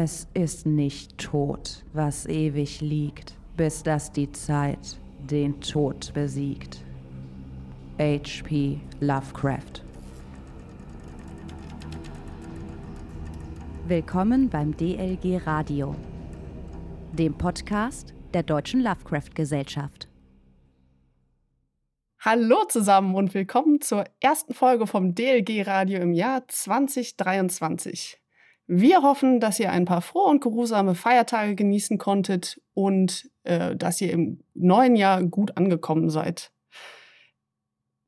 [0.00, 4.96] Es ist nicht tot, was ewig liegt, bis dass die Zeit
[5.28, 6.84] den Tod besiegt.
[7.98, 8.78] H.P.
[9.00, 9.82] Lovecraft
[13.88, 15.96] Willkommen beim DLG Radio,
[17.12, 20.08] dem Podcast der Deutschen Lovecraft Gesellschaft.
[22.20, 28.20] Hallo zusammen und willkommen zur ersten Folge vom DLG Radio im Jahr 2023.
[28.70, 33.98] Wir hoffen, dass ihr ein paar frohe und geruhsame Feiertage genießen konntet und äh, dass
[34.02, 36.52] ihr im neuen Jahr gut angekommen seid.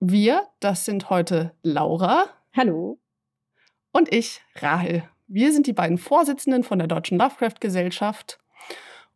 [0.01, 2.27] Wir, das sind heute Laura.
[2.55, 2.99] Hallo.
[3.93, 5.05] Und ich, Rahel.
[5.29, 8.39] Wir sind die beiden Vorsitzenden von der Deutschen Lovecraft Gesellschaft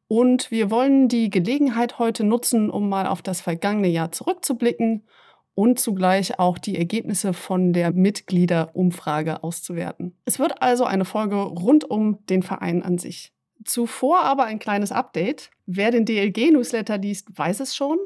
[0.09, 5.06] und wir wollen die Gelegenheit heute nutzen, um mal auf das vergangene Jahr zurückzublicken
[5.55, 10.17] und zugleich auch die Ergebnisse von der Mitgliederumfrage auszuwerten.
[10.25, 13.33] Es wird also eine Folge rund um den Verein an sich.
[13.65, 15.51] Zuvor aber ein kleines Update.
[15.67, 17.98] Wer den DLG-Newsletter liest, weiß es schon.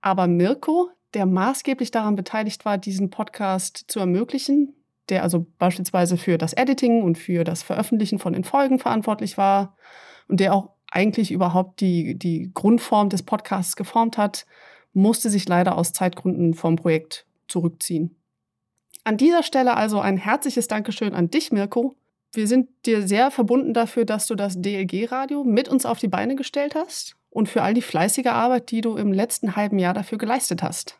[0.00, 4.74] Aber Mirko, der maßgeblich daran beteiligt war, diesen Podcast zu ermöglichen,
[5.08, 9.76] der also beispielsweise für das Editing und für das Veröffentlichen von den Folgen verantwortlich war
[10.28, 14.46] und der auch eigentlich überhaupt die, die Grundform des Podcasts geformt hat,
[14.94, 18.16] musste sich leider aus Zeitgründen vom Projekt zurückziehen.
[19.04, 21.94] An dieser Stelle also ein herzliches Dankeschön an dich, Mirko.
[22.32, 26.36] Wir sind dir sehr verbunden dafür, dass du das DLG-Radio mit uns auf die Beine
[26.36, 30.18] gestellt hast und für all die fleißige Arbeit, die du im letzten halben Jahr dafür
[30.18, 30.98] geleistet hast.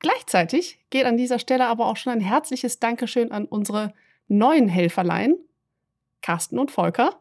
[0.00, 3.94] Gleichzeitig geht an dieser Stelle aber auch schon ein herzliches Dankeschön an unsere
[4.28, 5.36] neuen Helferlein,
[6.20, 7.18] Carsten und Volker,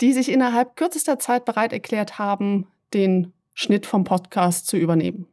[0.00, 5.26] die sich innerhalb kürzester Zeit bereit erklärt haben, den Schnitt vom Podcast zu übernehmen.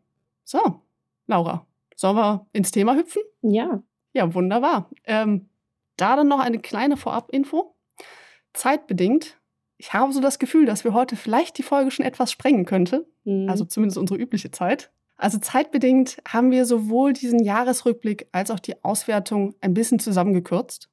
[0.44, 0.81] So,
[1.27, 3.22] Laura, sollen wir ins Thema hüpfen?
[3.41, 3.83] Ja.
[4.14, 4.89] Ja, wunderbar.
[5.05, 5.50] Ähm,
[5.97, 7.75] da dann noch eine kleine Vorab-Info.
[8.53, 9.39] Zeitbedingt,
[9.77, 13.08] ich habe so das Gefühl, dass wir heute vielleicht die Folge schon etwas sprengen könnte.
[13.23, 13.49] Mhm.
[13.49, 14.92] Also zumindest unsere übliche Zeit.
[15.17, 20.89] Also zeitbedingt haben wir sowohl diesen Jahresrückblick als auch die Auswertung ein bisschen zusammengekürzt.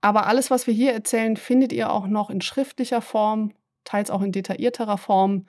[0.00, 3.52] Aber alles, was wir hier erzählen, findet ihr auch noch in schriftlicher Form,
[3.84, 5.46] teils auch in detaillierterer Form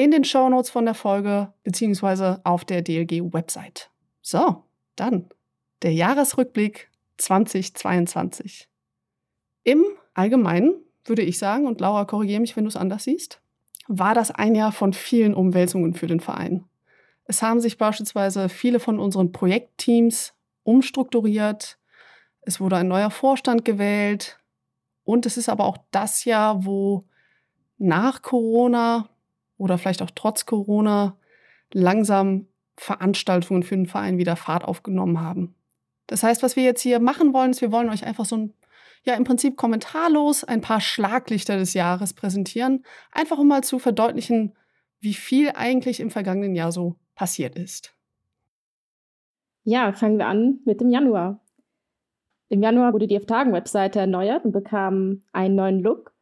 [0.00, 3.90] in den Shownotes von der Folge beziehungsweise auf der DLG-Website.
[4.22, 4.64] So,
[4.96, 5.28] dann
[5.82, 8.66] der Jahresrückblick 2022.
[9.62, 9.84] Im
[10.14, 10.72] Allgemeinen
[11.04, 13.42] würde ich sagen, und Laura, korrigiere mich, wenn du es anders siehst,
[13.88, 16.64] war das ein Jahr von vielen Umwälzungen für den Verein.
[17.24, 20.32] Es haben sich beispielsweise viele von unseren Projektteams
[20.62, 21.78] umstrukturiert,
[22.40, 24.38] es wurde ein neuer Vorstand gewählt
[25.04, 27.04] und es ist aber auch das Jahr, wo
[27.76, 29.10] nach Corona
[29.60, 31.16] oder vielleicht auch trotz Corona
[31.72, 35.54] langsam Veranstaltungen für den Verein wieder Fahrt aufgenommen haben.
[36.06, 38.54] Das heißt, was wir jetzt hier machen wollen, ist, wir wollen euch einfach so ein,
[39.04, 44.56] ja, im Prinzip kommentarlos ein paar Schlaglichter des Jahres präsentieren, einfach um mal zu verdeutlichen,
[45.00, 47.94] wie viel eigentlich im vergangenen Jahr so passiert ist.
[49.64, 51.40] Ja, fangen wir an mit dem Januar.
[52.48, 56.12] Im Januar wurde die F-Tagen-Webseite erneuert und bekam einen neuen Look.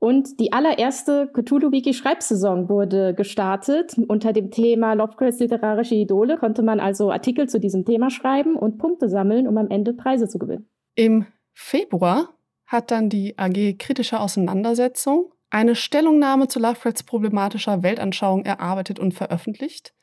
[0.00, 3.96] Und die allererste Cthulhu-Wiki-Schreibsaison wurde gestartet.
[4.06, 8.78] Unter dem Thema Lovecrafts literarische Idole konnte man also Artikel zu diesem Thema schreiben und
[8.78, 10.68] Punkte sammeln, um am Ende Preise zu gewinnen.
[10.94, 12.28] Im Februar
[12.66, 19.94] hat dann die AG Kritische Auseinandersetzung eine Stellungnahme zu Lovecrafts problematischer Weltanschauung erarbeitet und veröffentlicht,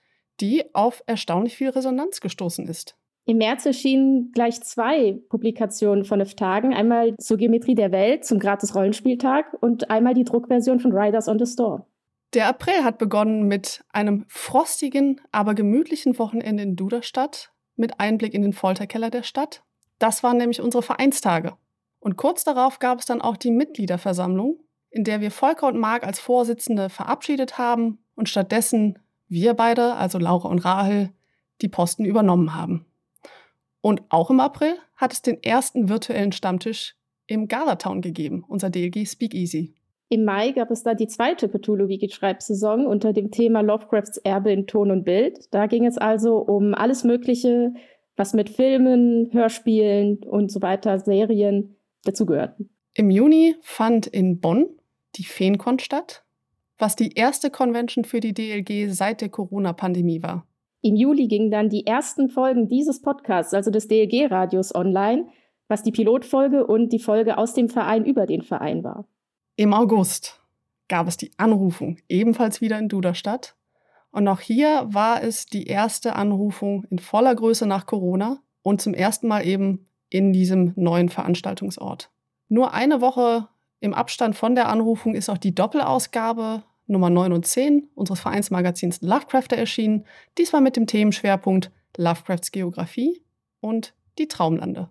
[0.41, 2.97] die auf erstaunlich viel Resonanz gestoßen ist.
[3.27, 6.75] Im März erschienen gleich zwei Publikationen von F Tagen.
[6.75, 11.51] Einmal zur Geometrie der Welt zum Gratis-Rollenspieltag und einmal die Druckversion von Riders on the
[11.51, 11.85] Store.
[12.35, 18.43] Der April hat begonnen mit einem frostigen, aber gemütlichen Wochenende in Duderstadt mit Einblick in
[18.43, 19.63] den Folterkeller der Stadt.
[19.97, 21.53] Das waren nämlich unsere Vereinstage.
[21.99, 24.59] Und kurz darauf gab es dann auch die Mitgliederversammlung,
[24.91, 30.19] in der wir Volker und Marc als Vorsitzende verabschiedet haben und stattdessen wir beide, also
[30.19, 31.09] Laura und Rahel,
[31.61, 32.85] die Posten übernommen haben.
[33.85, 36.95] Und auch im April hat es den ersten virtuellen Stammtisch
[37.27, 39.75] im Galatown gegeben, unser DLG Speakeasy.
[40.09, 44.89] Im Mai gab es da die zweite Cthulhu-Wiki-Schreibsaison unter dem Thema Lovecrafts Erbe in Ton
[44.89, 45.37] und Bild.
[45.51, 47.75] Da ging es also um alles Mögliche,
[48.15, 51.75] was mit Filmen, Hörspielen und so weiter, Serien
[52.05, 52.71] dazugehörten.
[52.95, 54.65] Im Juni fand in Bonn
[55.15, 56.25] die FeenCon statt,
[56.79, 60.47] was die erste Convention für die DLG seit der Corona-Pandemie war.
[60.85, 65.25] Im Juli gingen dann die ersten Folgen dieses Podcasts, also des DLG-Radios, online,
[65.67, 69.07] was die Pilotfolge und die Folge aus dem Verein über den Verein war.
[69.55, 70.39] Im August
[70.87, 73.55] gab es die Anrufung, ebenfalls wieder in Duderstadt.
[74.11, 78.93] Und auch hier war es die erste Anrufung in voller Größe nach Corona und zum
[78.93, 82.11] ersten Mal eben in diesem neuen Veranstaltungsort.
[82.47, 83.47] Nur eine Woche
[83.79, 89.01] im Abstand von der Anrufung ist auch die Doppelausgabe Nummer 9 und 10 unseres Vereinsmagazins
[89.01, 90.05] Lovecrafter erschienen,
[90.37, 93.21] diesmal mit dem Themenschwerpunkt Lovecrafts Geografie
[93.59, 94.89] und die Traumlande.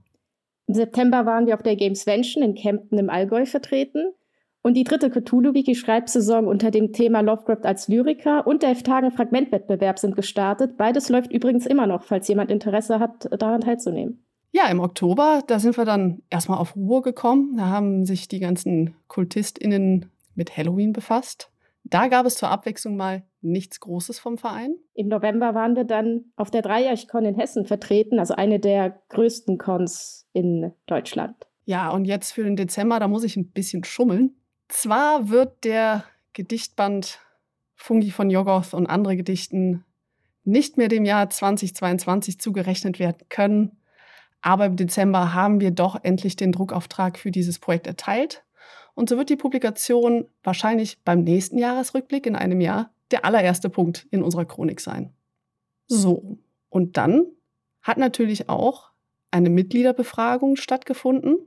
[0.66, 4.12] Im September waren wir auf der Gamesvention in Kempten im Allgäu vertreten.
[4.62, 10.78] Und die dritte Cthulhu-Wiki-Schreibsaison unter dem Thema Lovecraft als Lyriker und der F-Tagen-Fragmentwettbewerb sind gestartet.
[10.78, 14.24] Beides läuft übrigens immer noch, falls jemand Interesse hat, daran teilzunehmen.
[14.52, 17.58] Ja, im Oktober, da sind wir dann erstmal auf Ruhe gekommen.
[17.58, 21.50] Da haben sich die ganzen KultistInnen mit Halloween befasst.
[21.84, 24.74] Da gab es zur Abwechslung mal nichts Großes vom Verein.
[24.94, 29.58] Im November waren wir dann auf der Dreieich-Con in Hessen vertreten, also eine der größten
[29.58, 31.36] Cons in Deutschland.
[31.66, 34.34] Ja, und jetzt für den Dezember, da muss ich ein bisschen schummeln.
[34.68, 37.20] Zwar wird der Gedichtband
[37.74, 39.84] Fungi von Jogoth und andere Gedichten
[40.44, 43.78] nicht mehr dem Jahr 2022 zugerechnet werden können,
[44.40, 48.43] aber im Dezember haben wir doch endlich den Druckauftrag für dieses Projekt erteilt.
[48.94, 54.06] Und so wird die Publikation wahrscheinlich beim nächsten Jahresrückblick in einem Jahr der allererste Punkt
[54.10, 55.12] in unserer Chronik sein.
[55.86, 56.38] So,
[56.70, 57.26] und dann
[57.82, 58.90] hat natürlich auch
[59.30, 61.38] eine Mitgliederbefragung stattgefunden.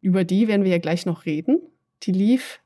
[0.00, 1.60] Über die werden wir ja gleich noch reden.
[2.02, 2.60] Die lief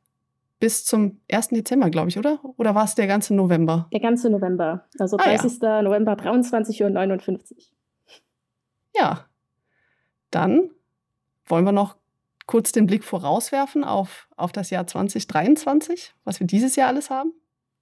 [0.61, 1.49] bis zum 1.
[1.49, 2.41] Dezember, glaube ich, oder?
[2.57, 3.89] Oder war es der ganze November?
[3.93, 4.87] Der ganze November.
[4.99, 5.63] Also 30.
[5.63, 5.83] Ah, ja.
[5.83, 7.63] November, 23.59 Uhr.
[8.97, 9.27] Ja.
[10.31, 10.71] Dann
[11.47, 11.97] wollen wir noch
[12.47, 17.33] kurz den Blick vorauswerfen auf, auf das Jahr 2023, was wir dieses Jahr alles haben.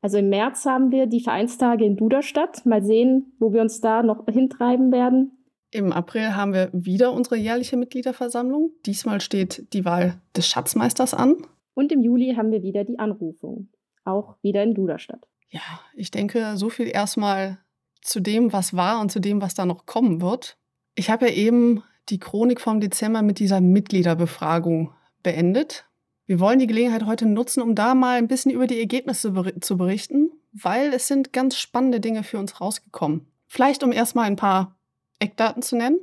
[0.03, 2.67] Also im März haben wir die Vereinstage in Duderstadt.
[2.67, 5.39] Mal sehen, wo wir uns da noch hintreiben werden.
[5.71, 8.73] Im April haben wir wieder unsere jährliche Mitgliederversammlung.
[8.85, 11.37] Diesmal steht die Wahl des Schatzmeisters an.
[11.75, 13.69] Und im Juli haben wir wieder die Anrufung.
[14.05, 15.27] Auch wieder in Duderstadt.
[15.49, 15.61] Ja,
[15.95, 17.59] ich denke, so viel erstmal
[18.03, 20.59] zu dem, was war und zu dem, was da noch kommen wird.
[20.95, 25.87] Ich habe ja eben die Chronik vom Dezember mit dieser Mitgliederbefragung beendet.
[26.27, 29.77] Wir wollen die Gelegenheit heute nutzen, um da mal ein bisschen über die Ergebnisse zu
[29.77, 33.27] berichten, weil es sind ganz spannende Dinge für uns rausgekommen.
[33.47, 34.77] Vielleicht um erstmal ein paar
[35.19, 35.99] Eckdaten zu nennen.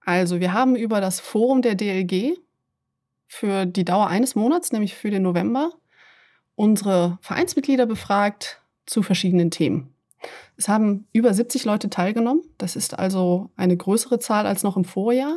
[0.00, 2.38] Also, wir haben über das Forum der DLG
[3.26, 5.72] für die Dauer eines Monats, nämlich für den November,
[6.54, 9.92] unsere Vereinsmitglieder befragt zu verschiedenen Themen.
[10.56, 12.42] Es haben über 70 Leute teilgenommen.
[12.58, 15.36] Das ist also eine größere Zahl als noch im Vorjahr.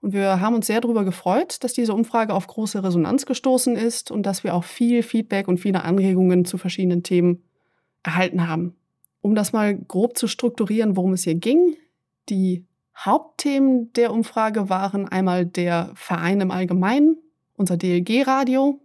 [0.00, 4.10] Und wir haben uns sehr darüber gefreut, dass diese Umfrage auf große Resonanz gestoßen ist
[4.10, 7.42] und dass wir auch viel Feedback und viele Anregungen zu verschiedenen Themen
[8.02, 8.76] erhalten haben.
[9.20, 11.76] Um das mal grob zu strukturieren, worum es hier ging.
[12.28, 12.64] Die
[12.96, 17.16] Hauptthemen der Umfrage waren einmal der Verein im Allgemeinen,
[17.56, 18.80] unser DLG-Radio,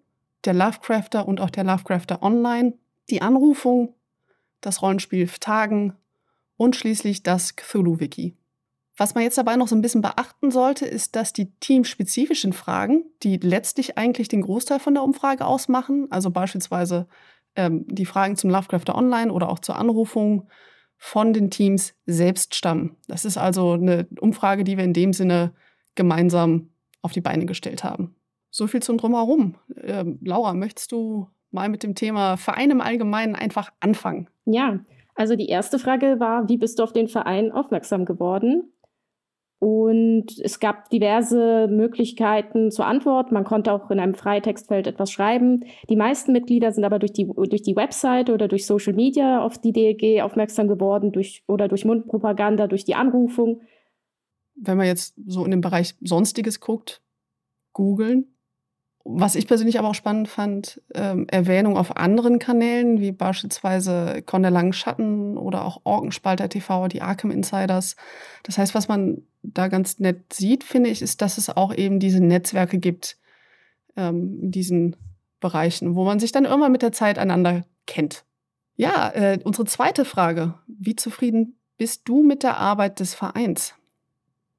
[0.45, 2.73] der Lovecrafter und auch der Lovecrafter Online,
[3.09, 3.93] die Anrufung,
[4.65, 5.95] das Rollenspiel Tagen
[6.57, 8.35] und schließlich das Cthulhu-Wiki.
[8.95, 13.05] Was man jetzt dabei noch so ein bisschen beachten sollte, ist, dass die teamspezifischen Fragen,
[13.23, 17.07] die letztlich eigentlich den Großteil von der Umfrage ausmachen, also beispielsweise
[17.55, 20.47] ähm, die Fragen zum Lovecrafter Online oder auch zur Anrufung,
[20.97, 22.95] von den Teams selbst stammen.
[23.07, 25.53] Das ist also eine Umfrage, die wir in dem Sinne
[25.95, 26.69] gemeinsam
[27.01, 28.15] auf die Beine gestellt haben.
[28.51, 29.55] So viel zum Drumherum.
[29.81, 34.27] Ähm, Laura, möchtest du mal mit dem Thema Verein im Allgemeinen einfach anfangen?
[34.45, 34.79] Ja,
[35.15, 38.73] also die erste Frage war, wie bist du auf den Verein aufmerksam geworden?
[39.59, 43.31] Und es gab diverse Möglichkeiten zur Antwort.
[43.31, 45.63] Man konnte auch in einem Freitextfeld etwas schreiben.
[45.89, 49.57] Die meisten Mitglieder sind aber durch die, durch die Website oder durch Social Media auf
[49.57, 53.61] die DLG aufmerksam geworden durch, oder durch Mundpropaganda, durch die Anrufung.
[54.55, 57.01] Wenn man jetzt so in den Bereich Sonstiges guckt,
[57.71, 58.32] googeln,
[59.05, 64.43] was ich persönlich aber auch spannend fand, ähm, Erwähnung auf anderen Kanälen, wie beispielsweise Con
[64.43, 64.53] der
[65.37, 67.97] oder auch Orkenspalter TV, die Arkham Insiders.
[68.43, 71.99] Das heißt, was man da ganz nett sieht, finde ich, ist, dass es auch eben
[71.99, 73.17] diese Netzwerke gibt
[73.97, 74.95] ähm, in diesen
[75.41, 78.23] Bereichen, wo man sich dann irgendwann mit der Zeit einander kennt.
[78.75, 80.55] Ja, äh, unsere zweite Frage.
[80.67, 83.75] Wie zufrieden bist du mit der Arbeit des Vereins?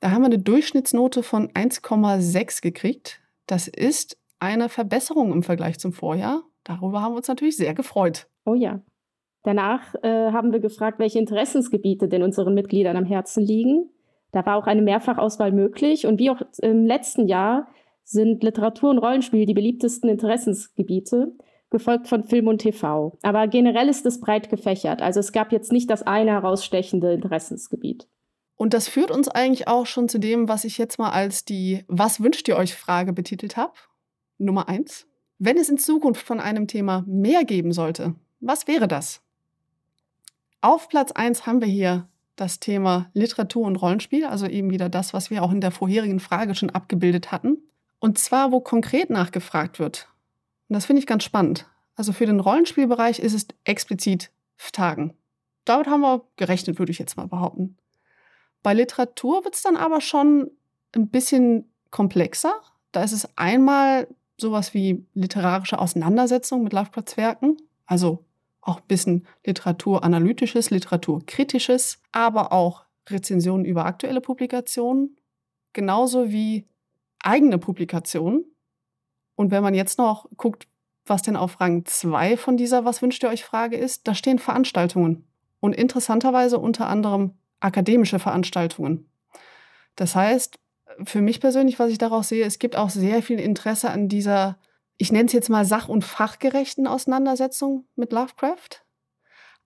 [0.00, 3.20] Da haben wir eine Durchschnittsnote von 1,6 gekriegt.
[3.46, 6.42] Das ist eine Verbesserung im Vergleich zum Vorjahr.
[6.62, 8.26] Darüber haben wir uns natürlich sehr gefreut.
[8.44, 8.80] Oh ja.
[9.42, 13.90] Danach äh, haben wir gefragt, welche Interessensgebiete denn unseren Mitgliedern am Herzen liegen.
[14.32, 16.06] Da war auch eine Mehrfachauswahl möglich.
[16.06, 17.68] Und wie auch im letzten Jahr
[18.04, 21.32] sind Literatur und Rollenspiel die beliebtesten Interessensgebiete,
[21.70, 23.18] gefolgt von Film und TV.
[23.22, 25.02] Aber generell ist es breit gefächert.
[25.02, 28.08] Also es gab jetzt nicht das eine herausstechende Interessensgebiet.
[28.56, 31.84] Und das führt uns eigentlich auch schon zu dem, was ich jetzt mal als die
[31.88, 33.72] Was wünscht ihr euch Frage betitelt habe.
[34.38, 35.06] Nummer eins.
[35.38, 39.20] Wenn es in Zukunft von einem Thema mehr geben sollte, was wäre das?
[40.60, 45.12] Auf Platz eins haben wir hier das Thema Literatur und Rollenspiel, also eben wieder das,
[45.12, 47.58] was wir auch in der vorherigen Frage schon abgebildet hatten.
[47.98, 50.08] Und zwar, wo konkret nachgefragt wird.
[50.68, 51.66] Und das finde ich ganz spannend.
[51.96, 54.30] Also für den Rollenspielbereich ist es explizit
[54.72, 55.14] Tagen.
[55.64, 57.76] Damit haben wir gerechnet, würde ich jetzt mal behaupten.
[58.62, 60.50] Bei Literatur wird es dann aber schon
[60.94, 62.54] ein bisschen komplexer.
[62.92, 68.24] Da ist es einmal sowas wie literarische Auseinandersetzung mit Lovecrafts Werken, also
[68.60, 75.16] auch ein bisschen Literaturanalytisches, Literaturkritisches, aber auch Rezensionen über aktuelle Publikationen,
[75.72, 76.66] genauso wie
[77.22, 78.44] eigene Publikationen.
[79.34, 80.66] Und wenn man jetzt noch guckt,
[81.06, 84.38] was denn auf Rang 2 von dieser Was wünscht ihr euch Frage ist, da stehen
[84.38, 85.26] Veranstaltungen
[85.60, 89.10] und interessanterweise unter anderem akademische Veranstaltungen.
[89.96, 90.58] Das heißt,
[91.04, 94.58] für mich persönlich, was ich daraus sehe, es gibt auch sehr viel Interesse an dieser,
[94.96, 98.84] ich nenne es jetzt mal sach- und fachgerechten Auseinandersetzung mit Lovecraft,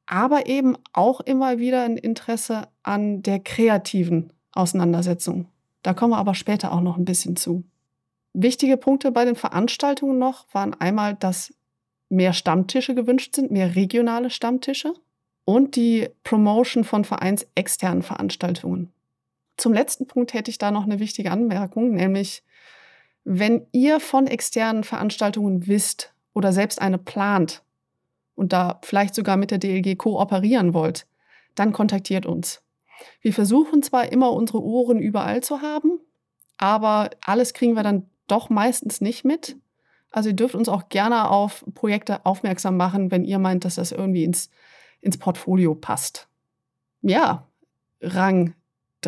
[0.07, 5.49] aber eben auch immer wieder ein Interesse an der kreativen Auseinandersetzung.
[5.83, 7.65] Da kommen wir aber später auch noch ein bisschen zu.
[8.33, 11.53] Wichtige Punkte bei den Veranstaltungen noch waren einmal, dass
[12.09, 14.95] mehr Stammtische gewünscht sind, mehr regionale Stammtische
[15.45, 18.93] und die Promotion von vereinsexternen Veranstaltungen.
[19.59, 22.45] Zum letzten Punkt hätte ich da noch eine wichtige Anmerkung, nämlich
[23.25, 27.63] wenn ihr von externen Veranstaltungen wisst oder selbst eine plant
[28.37, 31.07] und da vielleicht sogar mit der DLG kooperieren wollt,
[31.57, 32.63] dann kontaktiert uns.
[33.21, 36.01] Wir versuchen zwar immer unsere Ohren überall zu haben,
[36.57, 39.57] aber alles kriegen wir dann doch meistens nicht mit.
[40.11, 43.91] Also ihr dürft uns auch gerne auf Projekte aufmerksam machen, wenn ihr meint, dass das
[43.93, 44.51] irgendwie ins,
[45.01, 46.29] ins Portfolio passt.
[47.03, 47.49] Ja,
[48.01, 48.55] Rang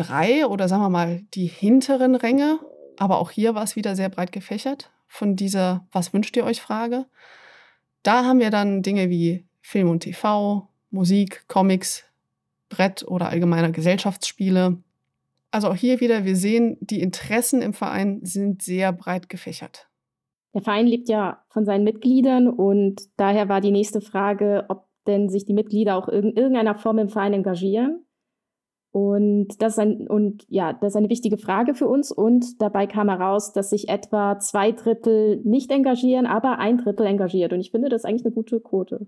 [0.01, 2.59] drei oder sagen wir mal die hinteren Ränge,
[2.97, 6.61] aber auch hier war es wieder sehr breit gefächert von dieser Was wünscht ihr euch
[6.61, 7.05] Frage.
[8.01, 12.05] Da haben wir dann Dinge wie Film und TV, Musik, Comics,
[12.69, 14.77] Brett oder allgemeiner Gesellschaftsspiele.
[15.51, 19.89] Also auch hier wieder, wir sehen, die Interessen im Verein sind sehr breit gefächert.
[20.53, 25.27] Der Verein lebt ja von seinen Mitgliedern und daher war die nächste Frage, ob denn
[25.27, 28.05] sich die Mitglieder auch in irgendeiner Form im Verein engagieren.
[28.91, 32.11] Und das, ist ein, und ja, das ist eine wichtige Frage für uns.
[32.11, 37.53] Und dabei kam heraus, dass sich etwa zwei Drittel nicht engagieren, aber ein Drittel engagiert.
[37.53, 39.07] Und ich finde, das ist eigentlich eine gute Quote.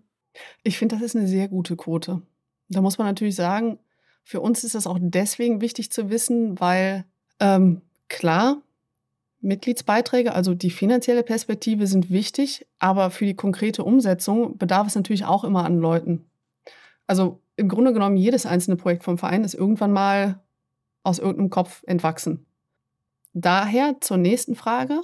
[0.64, 2.22] Ich finde, das ist eine sehr gute Quote.
[2.70, 3.78] Da muss man natürlich sagen,
[4.24, 7.04] für uns ist das auch deswegen wichtig zu wissen, weil
[7.42, 8.62] ähm, klar,
[9.42, 15.26] Mitgliedsbeiträge, also die finanzielle Perspektive sind wichtig, aber für die konkrete Umsetzung bedarf es natürlich
[15.26, 16.26] auch immer an Leuten.
[17.06, 20.42] Also im Grunde genommen jedes einzelne Projekt vom Verein ist irgendwann mal
[21.04, 22.46] aus irgendeinem Kopf entwachsen.
[23.34, 25.02] Daher zur nächsten Frage.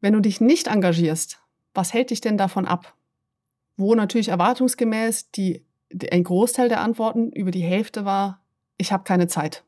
[0.00, 1.40] Wenn du dich nicht engagierst,
[1.72, 2.94] was hält dich denn davon ab?
[3.76, 5.64] Wo natürlich erwartungsgemäß die,
[6.12, 8.42] ein Großteil der Antworten über die Hälfte war,
[8.76, 9.64] ich habe keine Zeit.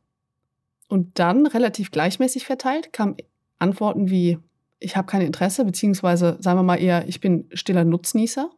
[0.88, 3.16] Und dann relativ gleichmäßig verteilt kamen
[3.58, 4.38] Antworten wie,
[4.78, 8.50] ich habe kein Interesse, beziehungsweise sagen wir mal eher, ich bin stiller Nutznießer.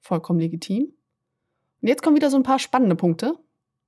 [0.00, 0.92] Vollkommen legitim.
[1.82, 3.34] Und jetzt kommen wieder so ein paar spannende Punkte.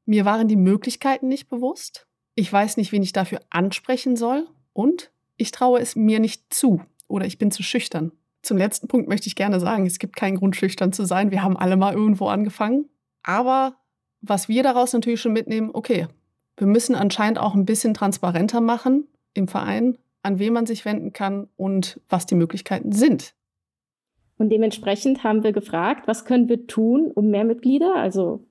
[0.04, 2.06] Mir waren die Möglichkeiten nicht bewusst.
[2.34, 4.48] Ich weiß nicht, wen ich dafür ansprechen soll.
[4.72, 8.12] Und ich traue es mir nicht zu oder ich bin zu schüchtern.
[8.42, 11.30] Zum letzten Punkt möchte ich gerne sagen, es gibt keinen Grund, schüchtern zu sein.
[11.30, 12.90] Wir haben alle mal irgendwo angefangen.
[13.22, 13.76] Aber
[14.20, 16.08] was wir daraus natürlich schon mitnehmen, okay,
[16.56, 21.12] wir müssen anscheinend auch ein bisschen transparenter machen im Verein, an wen man sich wenden
[21.12, 23.34] kann und was die Möglichkeiten sind.
[24.38, 28.44] Und dementsprechend haben wir gefragt, was können wir tun, um mehr Mitglieder, also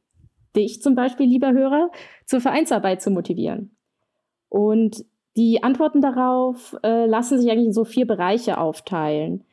[0.55, 1.91] dich zum Beispiel, lieber Hörer,
[2.25, 3.75] zur Vereinsarbeit zu motivieren.
[4.49, 9.43] Und die Antworten darauf äh, lassen sich eigentlich in so vier Bereiche aufteilen.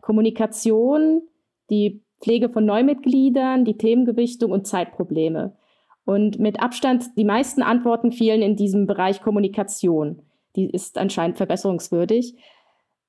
[0.00, 1.22] Kommunikation,
[1.70, 5.56] die Pflege von Neumitgliedern, die Themengewichtung und Zeitprobleme.
[6.04, 10.22] Und mit Abstand die meisten Antworten fielen in diesem Bereich Kommunikation.
[10.56, 12.34] Die ist anscheinend verbesserungswürdig.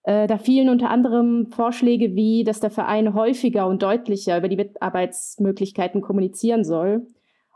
[0.03, 4.55] Äh, da fielen unter anderem Vorschläge wie, dass der Verein häufiger und deutlicher über die
[4.55, 7.07] Mitarbeitsmöglichkeiten kommunizieren soll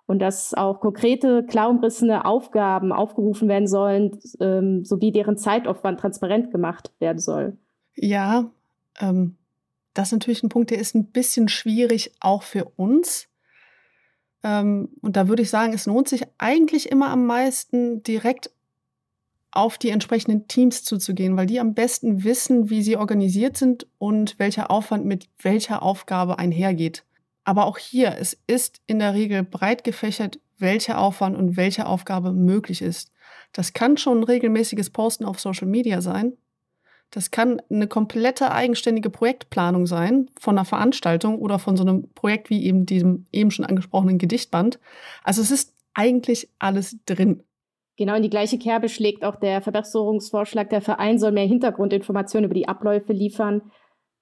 [0.06, 6.52] und dass auch konkrete, klar umrissene Aufgaben aufgerufen werden sollen, ähm, sowie deren Zeitaufwand transparent
[6.52, 7.58] gemacht werden soll.
[7.96, 8.52] Ja,
[9.00, 9.38] ähm,
[9.96, 13.28] das ist natürlich ein Punkt, der ist ein bisschen schwierig auch für uns.
[14.44, 18.52] Ähm, und da würde ich sagen, es lohnt sich eigentlich immer am meisten direkt
[19.56, 24.38] auf die entsprechenden Teams zuzugehen, weil die am besten wissen, wie sie organisiert sind und
[24.38, 27.04] welcher Aufwand mit welcher Aufgabe einhergeht.
[27.44, 32.32] Aber auch hier, es ist in der Regel breit gefächert, welcher Aufwand und welche Aufgabe
[32.32, 33.12] möglich ist.
[33.54, 36.34] Das kann schon ein regelmäßiges Posten auf Social Media sein.
[37.12, 42.50] Das kann eine komplette eigenständige Projektplanung sein von einer Veranstaltung oder von so einem Projekt
[42.50, 44.80] wie eben diesem eben schon angesprochenen Gedichtband.
[45.24, 47.44] Also es ist eigentlich alles drin.
[47.98, 50.70] Genau in die gleiche Kerbe schlägt auch der Verbesserungsvorschlag.
[50.70, 53.62] Der Verein soll mehr Hintergrundinformationen über die Abläufe liefern.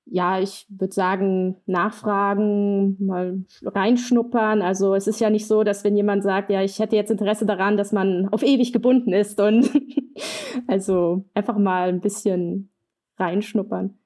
[0.06, 4.62] Ja, ich würde sagen, nachfragen, mal reinschnuppern.
[4.62, 7.46] Also es ist ja nicht so, dass wenn jemand sagt, ja, ich hätte jetzt Interesse
[7.46, 9.40] daran, dass man auf ewig gebunden ist.
[9.40, 9.72] Und
[10.68, 12.70] also einfach mal ein bisschen
[13.18, 13.98] reinschnuppern.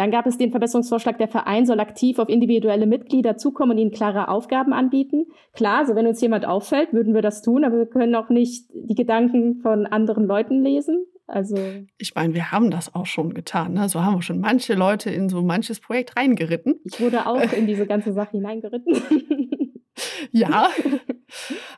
[0.00, 3.90] Dann gab es den Verbesserungsvorschlag, der Verein soll aktiv auf individuelle Mitglieder zukommen und ihnen
[3.90, 5.26] klare Aufgaben anbieten.
[5.52, 8.70] Klar, also wenn uns jemand auffällt, würden wir das tun, aber wir können auch nicht
[8.72, 11.04] die Gedanken von anderen Leuten lesen.
[11.26, 11.58] Also
[11.98, 13.74] ich meine, wir haben das auch schon getan.
[13.74, 13.90] Ne?
[13.90, 16.80] So haben wir schon manche Leute in so manches Projekt reingeritten.
[16.84, 19.02] Ich wurde auch in diese ganze Sache hineingeritten.
[20.32, 20.70] ja,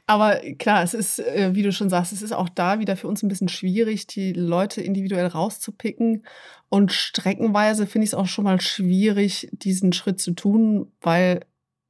[0.07, 3.09] aber klar, es ist, äh, wie du schon sagst, es ist auch da wieder für
[3.09, 6.25] uns ein bisschen schwierig, die Leute individuell rauszupicken.
[6.73, 11.41] Und streckenweise finde ich es auch schon mal schwierig, diesen Schritt zu tun, weil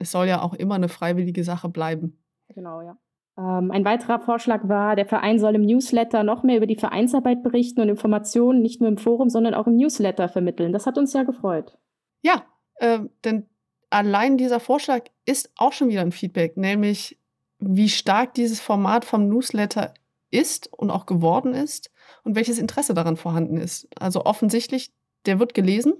[0.00, 2.18] es soll ja auch immer eine freiwillige Sache bleiben.
[2.48, 2.96] Genau, ja.
[3.38, 7.44] Ähm, ein weiterer Vorschlag war, der Verein soll im Newsletter noch mehr über die Vereinsarbeit
[7.44, 10.72] berichten und Informationen nicht nur im Forum, sondern auch im Newsletter vermitteln.
[10.72, 11.78] Das hat uns ja gefreut.
[12.22, 12.42] Ja,
[12.78, 13.46] äh, denn
[13.88, 17.20] allein dieser Vorschlag ist auch schon wieder ein Feedback, nämlich
[17.60, 19.94] wie stark dieses Format vom Newsletter
[20.32, 21.91] ist und auch geworden ist
[22.24, 23.88] und welches Interesse daran vorhanden ist.
[23.98, 24.92] Also offensichtlich,
[25.26, 25.94] der wird gelesen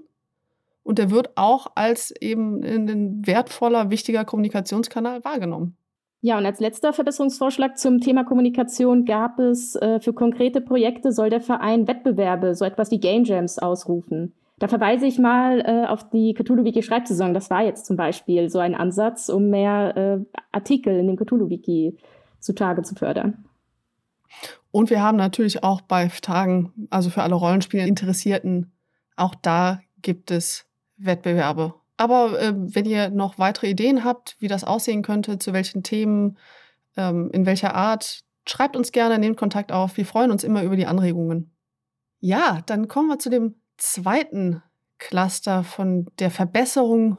[0.83, 5.77] und der wird auch als eben ein wertvoller, wichtiger Kommunikationskanal wahrgenommen.
[6.21, 11.29] Ja, und als letzter Verbesserungsvorschlag zum Thema Kommunikation gab es äh, für konkrete Projekte soll
[11.29, 14.33] der Verein Wettbewerbe, so etwas wie Game Jams, ausrufen.
[14.57, 17.33] Da verweise ich mal äh, auf die Cthulhu-Wiki Schreibsaison.
[17.33, 21.97] Das war jetzt zum Beispiel so ein Ansatz, um mehr äh, Artikel in dem Cthulhu-Wiki
[22.39, 23.43] zutage zu fördern.
[24.71, 28.71] Und wir haben natürlich auch bei Tagen, also für alle Rollenspieler Interessierten,
[29.15, 30.65] auch da gibt es
[30.97, 31.75] Wettbewerbe.
[31.97, 36.37] Aber äh, wenn ihr noch weitere Ideen habt, wie das aussehen könnte, zu welchen Themen,
[36.97, 39.97] ähm, in welcher Art, schreibt uns gerne, nehmt Kontakt auf.
[39.97, 41.51] Wir freuen uns immer über die Anregungen.
[42.19, 44.63] Ja, dann kommen wir zu dem zweiten
[44.97, 47.17] Cluster von der Verbesserung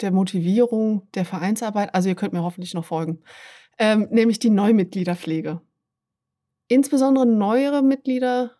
[0.00, 1.94] der Motivierung der Vereinsarbeit.
[1.94, 3.22] Also ihr könnt mir hoffentlich noch folgen.
[3.78, 5.60] Ähm, nämlich die Neumitgliederpflege.
[6.70, 8.52] Insbesondere neuere Mitglieder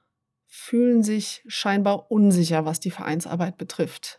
[0.49, 4.18] fühlen sich scheinbar unsicher, was die Vereinsarbeit betrifft.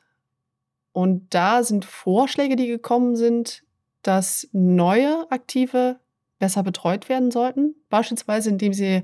[0.93, 3.65] Und da sind Vorschläge, die gekommen sind,
[4.01, 5.99] dass neue Aktive
[6.39, 9.03] besser betreut werden sollten, beispielsweise indem sie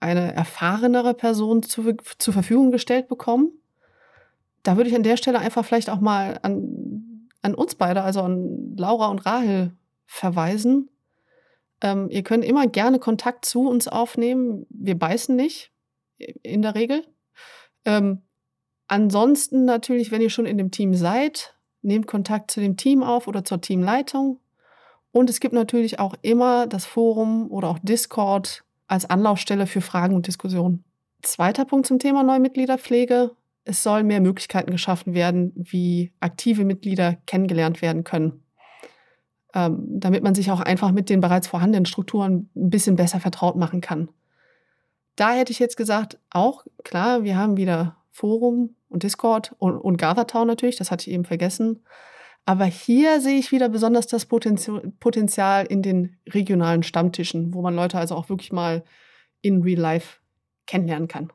[0.00, 3.52] eine erfahrenere Person zu, zur Verfügung gestellt bekommen.
[4.64, 8.22] Da würde ich an der Stelle einfach vielleicht auch mal an, an uns beide, also
[8.22, 10.90] an Laura und Rahel, verweisen.
[11.82, 14.66] Ähm, ihr könnt immer gerne Kontakt zu uns aufnehmen.
[14.70, 15.72] Wir beißen nicht,
[16.18, 17.04] in der Regel.
[17.84, 18.22] Ähm,
[18.88, 23.26] ansonsten natürlich, wenn ihr schon in dem Team seid, nehmt Kontakt zu dem Team auf
[23.26, 24.38] oder zur Teamleitung.
[25.12, 30.14] Und es gibt natürlich auch immer das Forum oder auch Discord, als Anlaufstelle für Fragen
[30.14, 30.84] und Diskussionen.
[31.22, 33.30] Zweiter Punkt zum Thema Neumitgliederpflege.
[33.64, 38.42] Es sollen mehr Möglichkeiten geschaffen werden, wie aktive Mitglieder kennengelernt werden können,
[39.52, 43.80] damit man sich auch einfach mit den bereits vorhandenen Strukturen ein bisschen besser vertraut machen
[43.80, 44.08] kann.
[45.16, 49.96] Da hätte ich jetzt gesagt, auch klar, wir haben wieder Forum und Discord und, und
[49.96, 51.84] Gathertown natürlich, das hatte ich eben vergessen.
[52.46, 57.98] Aber hier sehe ich wieder besonders das Potenzial in den regionalen Stammtischen, wo man Leute
[57.98, 58.82] also auch wirklich mal
[59.42, 60.18] in Real Life
[60.66, 61.32] kennenlernen kann.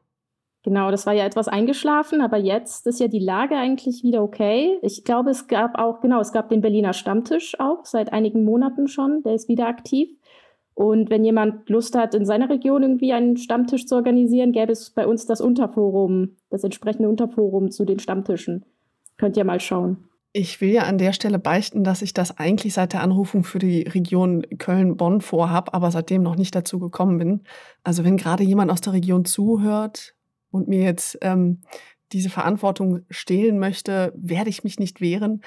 [0.66, 4.80] Genau, das war ja etwas eingeschlafen, aber jetzt ist ja die Lage eigentlich wieder okay.
[4.82, 8.88] Ich glaube, es gab auch, genau, es gab den Berliner Stammtisch auch seit einigen Monaten
[8.88, 10.10] schon, der ist wieder aktiv.
[10.74, 14.90] Und wenn jemand Lust hat, in seiner Region irgendwie einen Stammtisch zu organisieren, gäbe es
[14.90, 18.66] bei uns das Unterforum, das entsprechende Unterforum zu den Stammtischen.
[19.18, 20.10] Könnt ihr mal schauen.
[20.34, 23.60] Ich will ja an der Stelle beichten, dass ich das eigentlich seit der Anrufung für
[23.60, 27.44] die Region Köln-Bonn vorhab, aber seitdem noch nicht dazu gekommen bin.
[27.84, 30.15] Also wenn gerade jemand aus der Region zuhört
[30.56, 31.62] und mir jetzt ähm,
[32.12, 35.42] diese Verantwortung stehlen möchte, werde ich mich nicht wehren.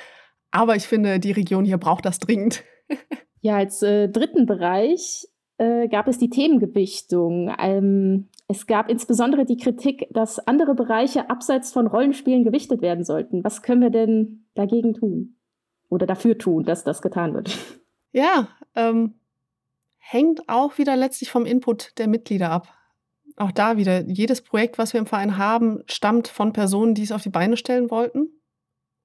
[0.51, 2.65] Aber ich finde, die Region hier braucht das dringend.
[3.41, 5.27] ja, als äh, dritten Bereich
[5.59, 7.55] äh, gab es die Themengewichtung.
[7.59, 13.45] Ähm, es gab insbesondere die Kritik, dass andere Bereiche abseits von Rollenspielen gewichtet werden sollten.
[13.45, 15.37] Was können wir denn dagegen tun?
[15.91, 17.57] Oder dafür tun, dass das getan wird?
[18.13, 19.21] Ja, ähm,
[19.99, 22.78] hängt auch wieder letztlich vom Input der Mitglieder ab.
[23.39, 27.13] Auch da wieder, jedes Projekt, was wir im Verein haben, stammt von Personen, die es
[27.13, 28.29] auf die Beine stellen wollten.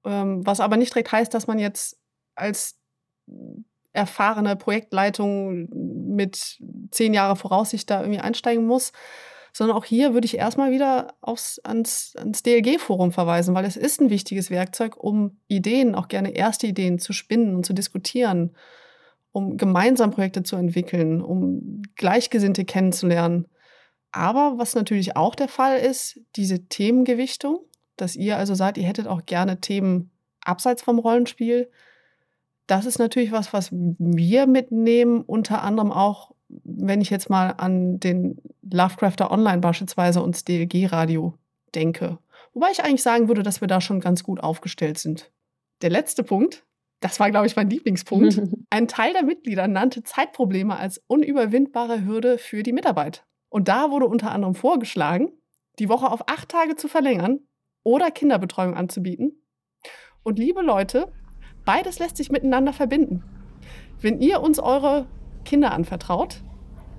[0.04, 1.98] Ähm, was aber nicht direkt heißt, dass man jetzt
[2.34, 2.80] als
[3.92, 6.58] erfahrene Projektleitung mit
[6.90, 8.92] zehn Jahre Voraussicht da irgendwie einsteigen muss,
[9.52, 14.00] sondern auch hier würde ich erstmal wieder aufs, ans, ans DLG-Forum verweisen, weil es ist
[14.00, 18.56] ein wichtiges Werkzeug, um Ideen, auch gerne erste Ideen zu spinnen und zu diskutieren.
[19.32, 23.46] um gemeinsam Projekte zu entwickeln, um Gleichgesinnte kennenzulernen.
[24.14, 27.58] Aber was natürlich auch der Fall ist, diese Themengewichtung,
[27.96, 31.68] dass ihr also sagt, ihr hättet auch gerne Themen abseits vom Rollenspiel.
[32.68, 37.98] Das ist natürlich was, was wir mitnehmen, unter anderem auch, wenn ich jetzt mal an
[37.98, 41.34] den Lovecrafter Online beispielsweise und das DLG-Radio
[41.74, 42.18] denke.
[42.52, 45.32] Wobei ich eigentlich sagen würde, dass wir da schon ganz gut aufgestellt sind.
[45.82, 46.64] Der letzte Punkt,
[47.00, 48.40] das war, glaube ich, mein Lieblingspunkt.
[48.70, 53.24] Ein Teil der Mitglieder nannte Zeitprobleme als unüberwindbare Hürde für die Mitarbeit.
[53.54, 55.30] Und da wurde unter anderem vorgeschlagen,
[55.78, 57.38] die Woche auf acht Tage zu verlängern
[57.84, 59.44] oder Kinderbetreuung anzubieten.
[60.24, 61.12] Und liebe Leute,
[61.64, 63.22] beides lässt sich miteinander verbinden.
[64.00, 65.06] Wenn ihr uns eure
[65.44, 66.42] Kinder anvertraut,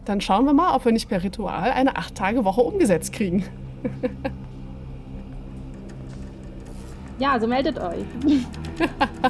[0.05, 3.43] dann schauen wir mal, ob wir nicht per Ritual eine acht Tage Woche umgesetzt kriegen.
[7.19, 8.05] ja, also meldet euch.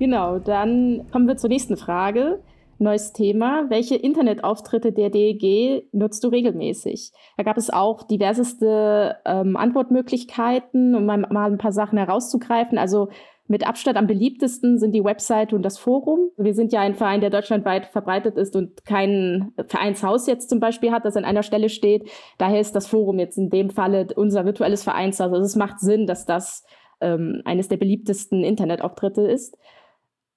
[0.00, 2.40] genau, dann kommen wir zur nächsten Frage.
[2.80, 3.68] Neues Thema.
[3.70, 7.10] Welche Internetauftritte der DEG nutzt du regelmäßig?
[7.36, 12.78] Da gab es auch diverseste ähm, Antwortmöglichkeiten, um mal, mal ein paar Sachen herauszugreifen.
[12.78, 13.08] Also
[13.48, 16.30] mit Abstand am beliebtesten sind die Webseite und das Forum.
[16.36, 20.92] Wir sind ja ein Verein, der deutschlandweit verbreitet ist und kein Vereinshaus jetzt zum Beispiel
[20.92, 22.08] hat, das an einer Stelle steht.
[22.36, 25.32] Daher ist das Forum jetzt in dem Falle unser virtuelles Vereinshaus.
[25.32, 26.64] Also es macht Sinn, dass das
[27.00, 29.56] ähm, eines der beliebtesten Internetauftritte ist.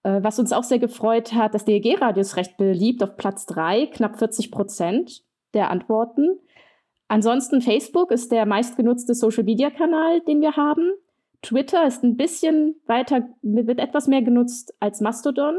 [0.04, 3.88] Äh, was uns auch sehr gefreut hat, das DLG-Radio ist recht beliebt auf Platz 3,
[3.88, 6.40] knapp 40 Prozent der Antworten.
[7.08, 10.94] Ansonsten Facebook ist der meistgenutzte Social-Media-Kanal, den wir haben.
[11.42, 15.56] Twitter ist ein bisschen weiter, wird etwas mehr genutzt als Mastodon.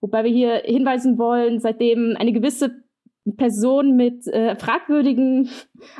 [0.00, 2.84] Wobei wir hier hinweisen wollen, seitdem eine gewisse
[3.36, 5.48] Person mit äh, fragwürdigen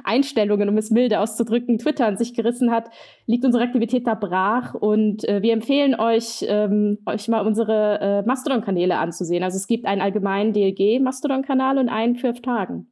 [0.04, 2.90] Einstellungen, um es milde auszudrücken, Twitter an sich gerissen hat,
[3.26, 4.74] liegt unsere Aktivität da brach.
[4.74, 9.42] Und äh, wir empfehlen euch, ähm, euch mal unsere äh, Mastodon-Kanäle anzusehen.
[9.42, 12.86] Also es gibt einen allgemeinen DLG-Mastodon-Kanal und einen für Tagen.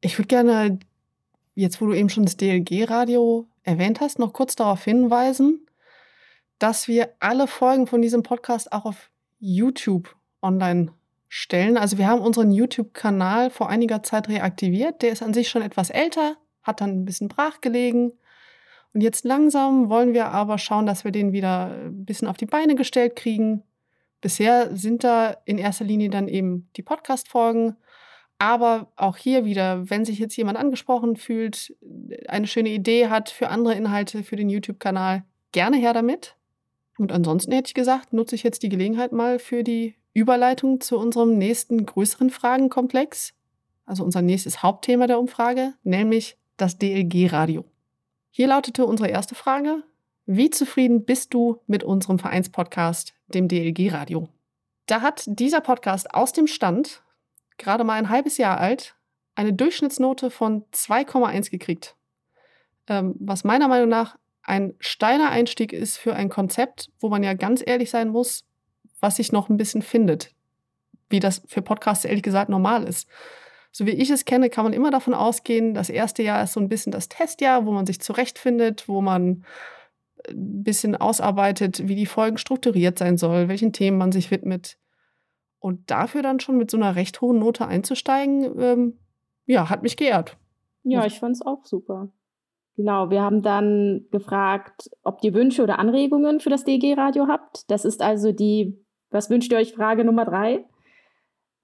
[0.00, 0.78] Ich würde gerne,
[1.54, 5.66] jetzt wo du eben schon das DLG-Radio erwähnt hast, noch kurz darauf hinweisen,
[6.58, 10.92] dass wir alle Folgen von diesem Podcast auch auf YouTube online
[11.32, 11.78] stellen.
[11.78, 15.00] Also wir haben unseren YouTube-Kanal vor einiger Zeit reaktiviert.
[15.00, 18.12] Der ist an sich schon etwas älter, hat dann ein bisschen brach gelegen.
[18.92, 22.46] Und jetzt langsam wollen wir aber schauen, dass wir den wieder ein bisschen auf die
[22.46, 23.62] Beine gestellt kriegen.
[24.20, 27.76] Bisher sind da in erster Linie dann eben die Podcast-Folgen.
[28.40, 31.76] Aber auch hier wieder, wenn sich jetzt jemand angesprochen fühlt,
[32.26, 36.34] eine schöne Idee hat für andere Inhalte für den YouTube-Kanal, gerne her damit.
[36.98, 40.98] Und ansonsten hätte ich gesagt, nutze ich jetzt die Gelegenheit mal für die Überleitung zu
[40.98, 43.32] unserem nächsten größeren Fragenkomplex,
[43.86, 47.64] also unser nächstes Hauptthema der Umfrage, nämlich das DLG-Radio.
[48.30, 49.82] Hier lautete unsere erste Frage,
[50.26, 54.28] wie zufrieden bist du mit unserem Vereinspodcast, dem DLG-Radio?
[54.86, 57.02] Da hat dieser Podcast aus dem Stand,
[57.58, 58.96] gerade mal ein halbes Jahr alt,
[59.34, 61.96] eine Durchschnittsnote von 2,1 gekriegt.
[62.86, 67.34] Ähm, was meiner Meinung nach ein steiler Einstieg ist für ein Konzept, wo man ja
[67.34, 68.44] ganz ehrlich sein muss,
[69.00, 70.34] was sich noch ein bisschen findet.
[71.08, 73.08] Wie das für Podcasts ehrlich gesagt normal ist.
[73.72, 76.60] So wie ich es kenne, kann man immer davon ausgehen, das erste Jahr ist so
[76.60, 79.44] ein bisschen das Testjahr, wo man sich zurechtfindet, wo man
[80.24, 84.76] äh, ein bisschen ausarbeitet, wie die Folgen strukturiert sein soll, welchen Themen man sich widmet.
[85.60, 88.98] Und dafür dann schon mit so einer recht hohen Note einzusteigen, ähm,
[89.46, 90.36] ja, hat mich geehrt.
[90.82, 92.08] Ja, ich fand es auch super.
[92.76, 97.70] Genau, wir haben dann gefragt, ob ihr Wünsche oder Anregungen für das DG-Radio habt.
[97.70, 98.79] Das ist also die
[99.10, 99.74] was wünscht ihr euch?
[99.74, 100.64] Frage Nummer drei.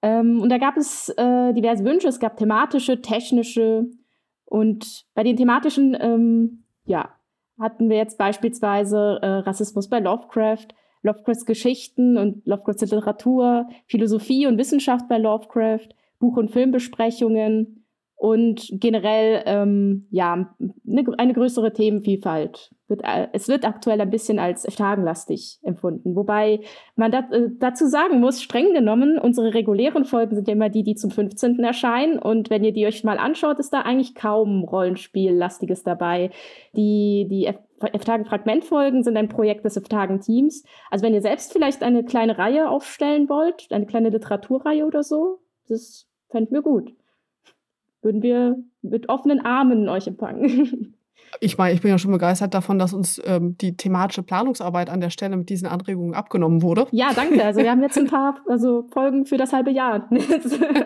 [0.01, 2.07] Ähm, und da gab es äh, diverse Wünsche.
[2.07, 3.87] Es gab thematische, technische.
[4.45, 7.15] Und bei den thematischen, ähm, ja,
[7.59, 10.67] hatten wir jetzt beispielsweise äh, Rassismus bei Lovecraft,
[11.01, 17.86] Lovecrafts Geschichten und Lovecrafts Literatur, Philosophie und Wissenschaft bei Lovecraft, Buch- und Filmbesprechungen
[18.17, 20.49] und generell ähm, ja,
[20.87, 26.15] eine, eine größere Themenvielfalt wird, äh, es wird aktuell ein bisschen als tagenlastig empfunden.
[26.15, 26.61] Wobei
[26.95, 30.81] man dat, äh, dazu sagen muss, streng genommen, unsere regulären Folgen sind ja immer die,
[30.81, 31.63] die zum 15.
[31.63, 32.17] erscheinen.
[32.17, 36.31] Und wenn ihr die euch mal anschaut, ist da eigentlich kaum Rollenspiellastiges dabei.
[36.75, 40.63] Die, die F-Tagen-Fragmentfolgen sind ein Projekt des F-Tagen-Teams.
[40.89, 45.39] Also wenn ihr selbst vielleicht eine kleine Reihe aufstellen wollt, eine kleine Literaturreihe oder so,
[45.67, 46.96] das fänden wir gut.
[48.01, 50.93] Würden wir mit offenen Armen euch empfangen.
[51.41, 55.01] Ich meine, ich bin ja schon begeistert davon, dass uns ähm, die thematische Planungsarbeit an
[55.01, 56.87] der Stelle mit diesen Anregungen abgenommen wurde.
[56.91, 57.43] Ja, danke.
[57.43, 60.09] Also wir haben jetzt ein paar also Folgen für das halbe Jahr.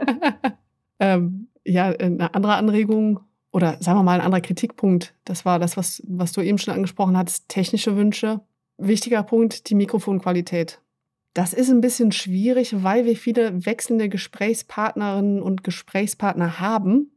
[1.00, 3.20] ähm, ja, eine andere Anregung
[3.52, 6.74] oder sagen wir mal ein anderer Kritikpunkt, das war das, was, was du eben schon
[6.74, 8.42] angesprochen hattest, technische Wünsche.
[8.78, 10.82] Wichtiger Punkt, die Mikrofonqualität.
[11.34, 17.12] Das ist ein bisschen schwierig, weil wir viele wechselnde Gesprächspartnerinnen und Gesprächspartner haben.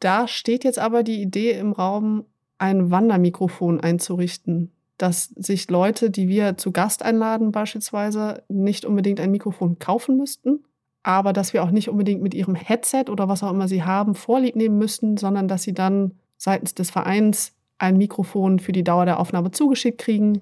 [0.00, 2.24] Da steht jetzt aber die Idee im Raum,
[2.56, 9.30] ein Wandermikrofon einzurichten, dass sich Leute, die wir zu Gast einladen beispielsweise, nicht unbedingt ein
[9.30, 10.64] Mikrofon kaufen müssten,
[11.02, 14.14] aber dass wir auch nicht unbedingt mit ihrem Headset oder was auch immer sie haben
[14.14, 19.04] vorlieb nehmen müssten, sondern dass sie dann seitens des Vereins ein Mikrofon für die Dauer
[19.04, 20.40] der Aufnahme zugeschickt kriegen,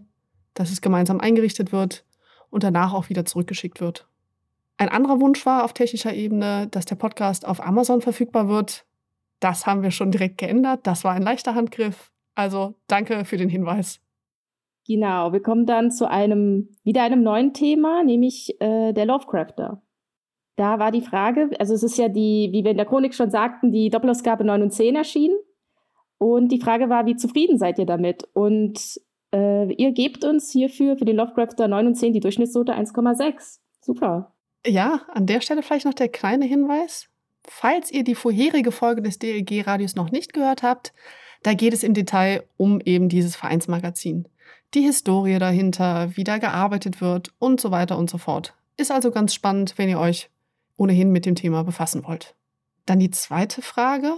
[0.55, 2.05] dass es gemeinsam eingerichtet wird
[2.51, 4.07] und danach auch wieder zurückgeschickt wird.
[4.79, 8.85] Ein anderer Wunsch war auf technischer Ebene, dass der Podcast auf Amazon verfügbar wird.
[9.41, 10.87] Das haben wir schon direkt geändert.
[10.87, 12.11] Das war ein leichter Handgriff.
[12.35, 14.01] Also danke für den Hinweis.
[14.87, 19.83] Genau, wir kommen dann zu einem wieder einem neuen Thema, nämlich äh, der Lovecrafter.
[20.57, 23.31] Da war die Frage, also es ist ja die, wie wir in der Chronik schon
[23.31, 25.37] sagten, die Doppelausgabe 9 und 10 erschienen.
[26.19, 28.29] Und die Frage war, wie zufrieden seid ihr damit?
[28.33, 29.01] Und
[29.37, 33.59] äh, ihr gebt uns hierfür für den Lovecrafter 9 und 10 die Durchschnittsnote 1,6.
[33.81, 34.33] Super.
[34.67, 37.09] Ja, an der Stelle vielleicht noch der kleine Hinweis.
[37.45, 40.93] Falls ihr die vorherige Folge des DLG-Radios noch nicht gehört habt,
[41.43, 44.27] da geht es im Detail um eben dieses Vereinsmagazin.
[44.75, 48.55] Die Historie dahinter, wie da gearbeitet wird und so weiter und so fort.
[48.77, 50.29] Ist also ganz spannend, wenn ihr euch
[50.77, 52.35] ohnehin mit dem Thema befassen wollt.
[52.85, 54.15] Dann die zweite Frage.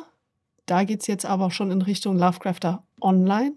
[0.65, 3.53] Da geht es jetzt aber schon in Richtung Lovecrafter Online.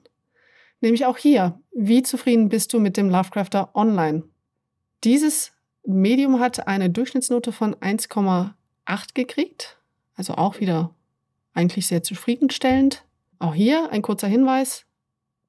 [0.81, 4.23] Nämlich auch hier, wie zufrieden bist du mit dem Lovecrafter Online?
[5.03, 5.53] Dieses
[5.85, 9.77] Medium hat eine Durchschnittsnote von 1,8 gekriegt,
[10.15, 10.93] also auch wieder
[11.53, 13.03] eigentlich sehr zufriedenstellend.
[13.39, 14.85] Auch hier ein kurzer Hinweis.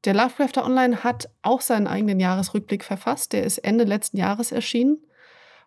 [0.05, 3.33] Der Lovecrafter Online hat auch seinen eigenen Jahresrückblick verfasst.
[3.33, 4.99] Der ist Ende letzten Jahres erschienen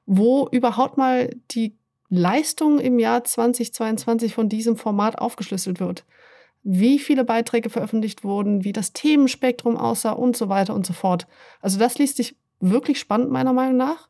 [0.06, 1.76] wo überhaupt mal die
[2.10, 6.06] Leistung im Jahr 2022 von diesem Format aufgeschlüsselt wird.
[6.68, 11.28] Wie viele Beiträge veröffentlicht wurden, wie das Themenspektrum aussah und so weiter und so fort.
[11.62, 14.10] Also das liest sich wirklich spannend meiner Meinung nach.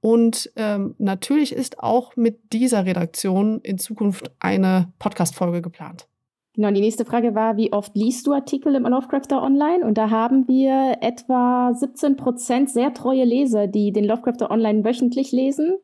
[0.00, 6.06] Und ähm, natürlich ist auch mit dieser Redaktion in Zukunft eine Podcast-Folge geplant.
[6.54, 9.84] Genau, die nächste Frage war, wie oft liest du Artikel im Lovecrafter Online?
[9.84, 15.30] Und da haben wir etwa 17 Prozent sehr treue Leser, die den Lovecrafter Online wöchentlich
[15.30, 15.76] lesen,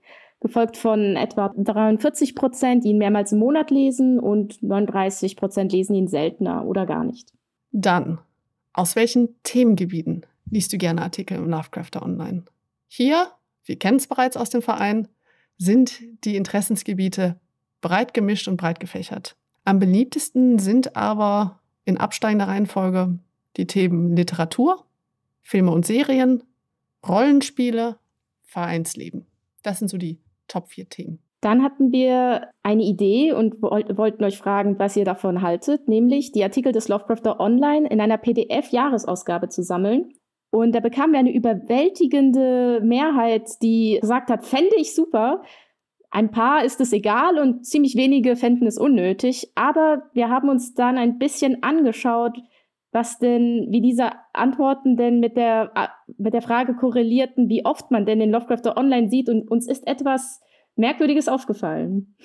[0.45, 5.95] gefolgt von etwa 43 Prozent, die ihn mehrmals im Monat lesen und 39 Prozent lesen
[5.95, 7.33] ihn seltener oder gar nicht.
[7.73, 8.19] Dann,
[8.75, 12.45] aus welchen Themengebieten liest du gerne Artikel im Lovecrafter Online?
[12.89, 13.29] Hier,
[13.65, 15.09] wir kennen es bereits aus dem Verein,
[15.57, 17.41] sind die Interessensgebiete
[17.81, 19.37] breit gemischt und breit gefächert.
[19.65, 23.19] Am beliebtesten sind aber in absteigender Reihenfolge
[23.57, 24.85] die Themen Literatur,
[25.41, 26.43] Filme und Serien,
[27.09, 27.97] Rollenspiele,
[28.43, 29.25] Vereinsleben.
[29.63, 31.19] Das sind so die Top 4 Themen.
[31.41, 36.43] Dann hatten wir eine Idee und wollten euch fragen, was ihr davon haltet, nämlich die
[36.43, 40.15] Artikel des Lovecrafter Online in einer PDF-Jahresausgabe zu sammeln.
[40.51, 45.43] Und da bekamen wir eine überwältigende Mehrheit, die gesagt hat, fände ich super.
[46.11, 49.51] Ein paar ist es egal und ziemlich wenige fänden es unnötig.
[49.55, 52.39] Aber wir haben uns dann ein bisschen angeschaut,
[52.95, 55.73] was denn, wie diese Antworten denn mit der,
[56.17, 59.29] mit der Frage korrelierten, wie oft man denn den Lovecrafter online sieht.
[59.29, 60.41] Und uns ist etwas
[60.77, 62.17] Merkwürdiges aufgefallen.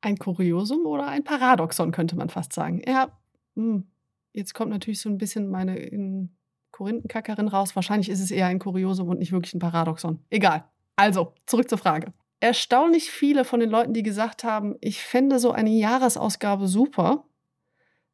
[0.00, 2.82] Ein Kuriosum oder ein Paradoxon, könnte man fast sagen.
[2.86, 3.08] Ja,
[3.56, 3.88] hm,
[4.32, 6.28] jetzt kommt natürlich so ein bisschen meine
[6.70, 7.74] Korinthenkackerin raus.
[7.74, 10.20] Wahrscheinlich ist es eher ein Kuriosum und nicht wirklich ein Paradoxon.
[10.30, 10.64] Egal.
[10.96, 15.52] Also, zurück zur Frage erstaunlich viele von den Leuten, die gesagt haben, ich fände so
[15.52, 17.24] eine Jahresausgabe super,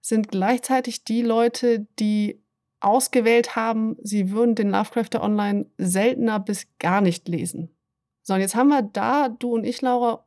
[0.04, 2.42] sind gleichzeitig die Leute, die
[2.80, 7.74] ausgewählt haben, sie würden den Lovecrafter Online seltener bis gar nicht lesen.
[8.20, 10.26] So, und jetzt haben wir da, du und ich, Laura,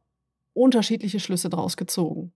[0.53, 2.33] unterschiedliche Schlüsse draus gezogen.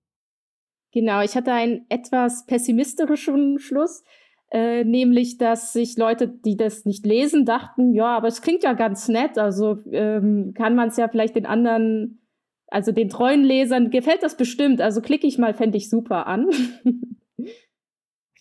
[0.91, 4.03] Genau, ich hatte einen etwas pessimistischen Schluss.
[4.51, 8.73] Äh, nämlich, dass sich Leute, die das nicht lesen, dachten, ja, aber es klingt ja
[8.73, 12.21] ganz nett, also ähm, kann man es ja vielleicht den anderen,
[12.67, 16.49] also den treuen Lesern, gefällt das bestimmt, also klicke ich mal, fände ich super an.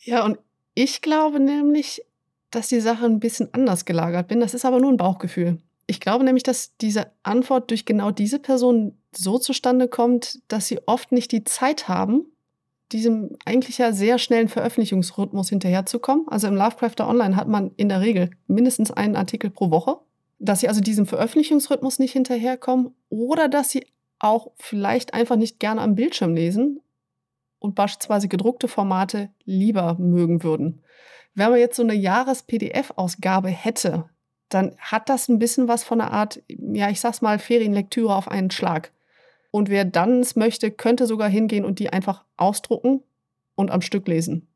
[0.03, 0.39] ja, und
[0.75, 2.03] ich glaube nämlich,
[2.51, 4.41] dass die Sache ein bisschen anders gelagert bin.
[4.41, 5.59] Das ist aber nur ein Bauchgefühl.
[5.87, 10.81] Ich glaube nämlich, dass diese Antwort durch genau diese Person so zustande kommt, dass sie
[10.87, 12.27] oft nicht die Zeit haben,
[12.93, 16.27] diesem eigentlich ja sehr schnellen Veröffentlichungsrhythmus hinterherzukommen.
[16.29, 19.99] Also im Lovecrafter Online hat man in der Regel mindestens einen Artikel pro Woche,
[20.39, 23.87] dass sie also diesem Veröffentlichungsrhythmus nicht hinterherkommen oder dass sie
[24.19, 26.81] auch vielleicht einfach nicht gerne am Bildschirm lesen
[27.61, 30.83] und beispielsweise gedruckte Formate lieber mögen würden.
[31.35, 34.11] Wenn man jetzt so eine Jahres-PDF-Ausgabe hätte,
[34.49, 38.27] dann hat das ein bisschen was von einer Art, ja, ich sag's mal, Ferienlektüre auf
[38.27, 38.93] einen Schlag.
[39.53, 43.03] Und wer dann es möchte, könnte sogar hingehen und die einfach ausdrucken
[43.55, 44.49] und am Stück lesen.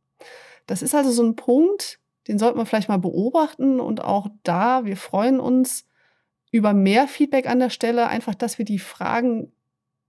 [0.67, 4.85] Das ist also so ein Punkt, den sollten wir vielleicht mal beobachten und auch da,
[4.85, 5.87] wir freuen uns
[6.51, 9.53] über mehr Feedback an der Stelle, einfach, dass wir die Fragen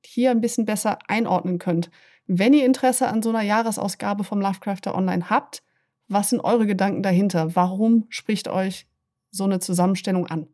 [0.05, 1.89] hier ein bisschen besser einordnen könnt.
[2.28, 5.64] Wenn ihr Interesse an so einer Jahresausgabe vom Lovecrafter Online habt,
[6.08, 7.56] was sind eure Gedanken dahinter?
[7.56, 8.88] Warum spricht euch
[9.32, 10.48] so eine Zusammenstellung an?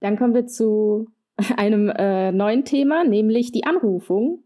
[0.00, 1.08] Dann kommen wir zu
[1.56, 4.42] einem äh, neuen Thema, nämlich die Anrufung.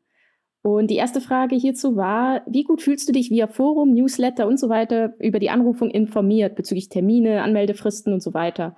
[0.63, 4.59] Und die erste Frage hierzu war, wie gut fühlst du dich via Forum, Newsletter und
[4.59, 8.77] so weiter über die Anrufung informiert bezüglich Termine, Anmeldefristen und so weiter?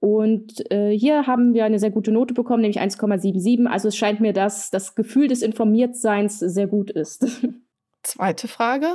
[0.00, 3.66] Und äh, hier haben wir eine sehr gute Note bekommen, nämlich 1,77.
[3.66, 7.26] Also es scheint mir, dass das Gefühl des Informiertseins sehr gut ist.
[8.02, 8.88] Zweite Frage.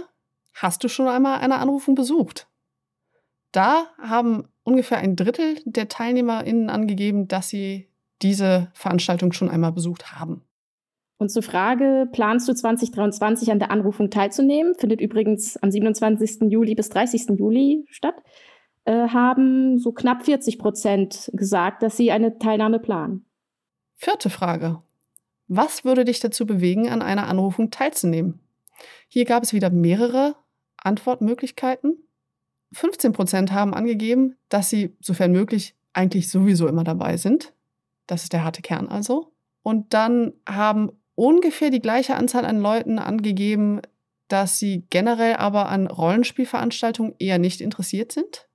[0.53, 2.47] Hast du schon einmal eine Anrufung besucht?
[3.51, 7.87] Da haben ungefähr ein Drittel der TeilnehmerInnen angegeben, dass sie
[8.21, 10.43] diese Veranstaltung schon einmal besucht haben.
[11.17, 14.73] Und zur Frage, planst du 2023 an der Anrufung teilzunehmen?
[14.75, 16.49] Findet übrigens am 27.
[16.49, 17.37] Juli bis 30.
[17.37, 18.15] Juli statt.
[18.89, 23.23] Äh, haben so knapp 40 Prozent gesagt, dass sie eine Teilnahme planen.
[23.93, 24.81] Vierte Frage.
[25.47, 28.39] Was würde dich dazu bewegen, an einer Anrufung teilzunehmen?
[29.07, 30.33] Hier gab es wieder mehrere
[30.77, 31.99] Antwortmöglichkeiten.
[32.73, 37.53] 15 Prozent haben angegeben, dass sie, sofern möglich, eigentlich sowieso immer dabei sind.
[38.07, 39.31] Das ist der harte Kern also.
[39.61, 43.81] Und dann haben ungefähr die gleiche Anzahl an Leuten angegeben,
[44.29, 48.48] dass sie generell aber an Rollenspielveranstaltungen eher nicht interessiert sind.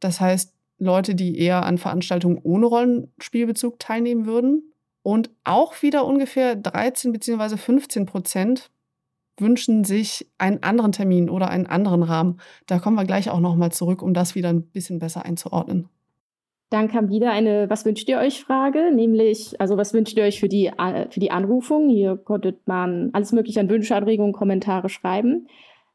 [0.00, 4.72] Das heißt, Leute, die eher an Veranstaltungen ohne Rollenspielbezug teilnehmen würden.
[5.02, 7.56] Und auch wieder ungefähr 13 bzw.
[7.56, 8.70] 15 Prozent
[9.38, 12.40] wünschen sich einen anderen Termin oder einen anderen Rahmen.
[12.66, 15.88] Da kommen wir gleich auch nochmal zurück, um das wieder ein bisschen besser einzuordnen.
[16.70, 20.38] Dann kam wieder eine Was wünscht ihr euch Frage, nämlich, also was wünscht ihr euch
[20.38, 21.88] für die, äh, für die Anrufung?
[21.88, 25.48] Hier konnte man alles mögliche an Wünsche, Anregungen, Kommentare schreiben.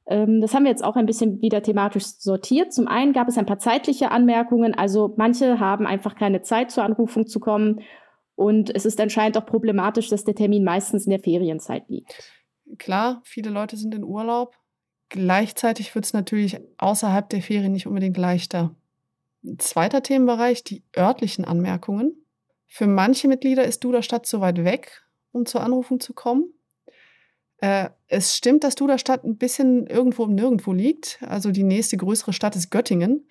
[0.05, 2.73] Ähm, das haben wir jetzt auch ein bisschen wieder thematisch sortiert.
[2.73, 6.83] Zum einen gab es ein paar zeitliche Anmerkungen, also manche haben einfach keine Zeit zur
[6.83, 7.81] Anrufung zu kommen
[8.35, 12.33] und es ist anscheinend auch problematisch, dass der Termin meistens in der Ferienzeit liegt.
[12.77, 14.55] Klar, viele Leute sind in Urlaub.
[15.09, 18.75] Gleichzeitig wird es natürlich außerhalb der Ferien nicht unbedingt leichter.
[19.57, 22.25] Zweiter Themenbereich, die örtlichen Anmerkungen.
[22.65, 26.45] Für manche Mitglieder ist Duderstadt zu weit weg, um zur Anrufung zu kommen.
[27.57, 31.19] Äh, es stimmt, dass Duderstadt ein bisschen irgendwo im Nirgendwo liegt.
[31.21, 33.27] Also die nächste größere Stadt ist Göttingen.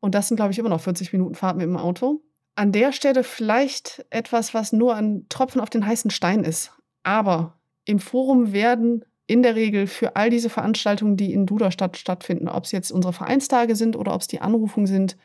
[0.00, 2.22] Und das sind, glaube ich, immer noch 40 Minuten Fahrt mit dem Auto.
[2.54, 6.72] An der Stelle vielleicht etwas, was nur ein Tropfen auf den heißen Stein ist.
[7.02, 12.48] Aber im Forum werden in der Regel für all diese Veranstaltungen, die in Duderstadt stattfinden,
[12.48, 15.16] ob es jetzt unsere Vereinstage sind oder ob es die Anrufungen sind,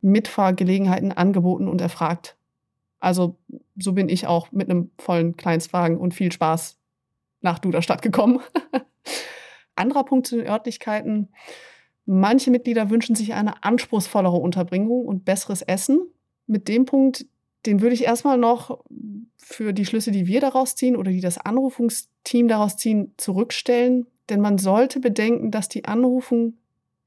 [0.00, 2.36] Mitfahrgelegenheiten angeboten und erfragt.
[3.00, 3.38] Also
[3.76, 6.79] so bin ich auch mit einem vollen Kleinstwagen und viel Spaß
[7.40, 8.40] nach Duderstadt gekommen.
[9.74, 11.28] Anderer Punkt zu den Örtlichkeiten.
[12.06, 16.00] Manche Mitglieder wünschen sich eine anspruchsvollere Unterbringung und besseres Essen.
[16.46, 17.26] Mit dem Punkt,
[17.66, 18.80] den würde ich erstmal noch
[19.36, 24.06] für die Schlüsse, die wir daraus ziehen oder die das Anrufungsteam daraus ziehen, zurückstellen.
[24.28, 26.54] Denn man sollte bedenken, dass die Anrufung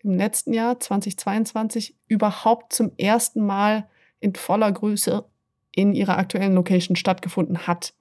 [0.04, 3.88] im letzten Jahr 2022 überhaupt zum ersten Mal
[4.20, 5.26] in voller Größe
[5.72, 7.94] in ihrer aktuellen Location stattgefunden hat.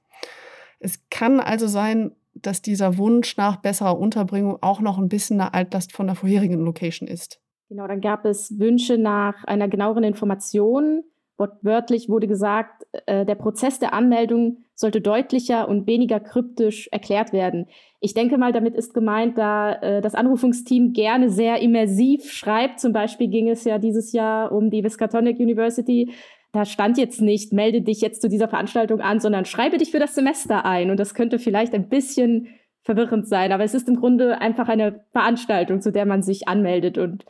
[0.78, 5.54] Es kann also sein, dass dieser Wunsch nach besserer Unterbringung auch noch ein bisschen eine
[5.54, 7.40] Altlast von der vorherigen Location ist.
[7.68, 11.04] Genau, dann gab es Wünsche nach einer genaueren Information
[11.42, 17.66] Wortwörtlich wurde gesagt, äh, der Prozess der Anmeldung sollte deutlicher und weniger kryptisch erklärt werden.
[18.00, 22.78] Ich denke mal, damit ist gemeint, da äh, das Anrufungsteam gerne sehr immersiv schreibt.
[22.78, 26.12] Zum Beispiel ging es ja dieses Jahr um die Miskatonic University.
[26.52, 29.98] Da stand jetzt nicht, melde dich jetzt zu dieser Veranstaltung an, sondern schreibe dich für
[29.98, 30.90] das Semester ein.
[30.90, 32.48] Und das könnte vielleicht ein bisschen
[32.82, 33.52] verwirrend sein.
[33.52, 36.98] Aber es ist im Grunde einfach eine Veranstaltung, zu der man sich anmeldet.
[36.98, 37.24] Und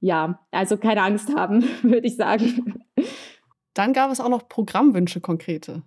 [0.00, 2.84] ja, also keine Angst haben, würde ich sagen.
[3.74, 5.82] Dann gab es auch noch Programmwünsche konkrete.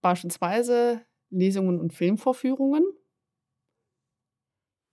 [0.00, 2.82] Beispielsweise Lesungen und Filmvorführungen.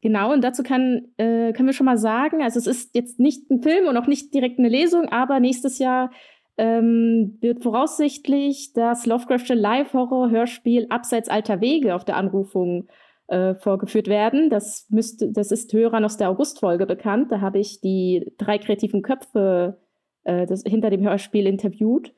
[0.01, 3.49] Genau, und dazu kann, äh, können wir schon mal sagen, also es ist jetzt nicht
[3.49, 6.11] ein Film und auch nicht direkt eine Lesung, aber nächstes Jahr
[6.59, 12.89] ähm, wird voraussichtlich das Lovecraftsche Live-Horror-Hörspiel Abseits alter Wege auf der Anrufung
[13.27, 14.49] äh, vorgeführt werden.
[14.49, 17.31] Das, müsste, das ist Hörern aus der August-Folge bekannt.
[17.31, 19.79] Da habe ich die drei kreativen Köpfe
[20.25, 22.13] äh, das, hinter dem Hörspiel interviewt.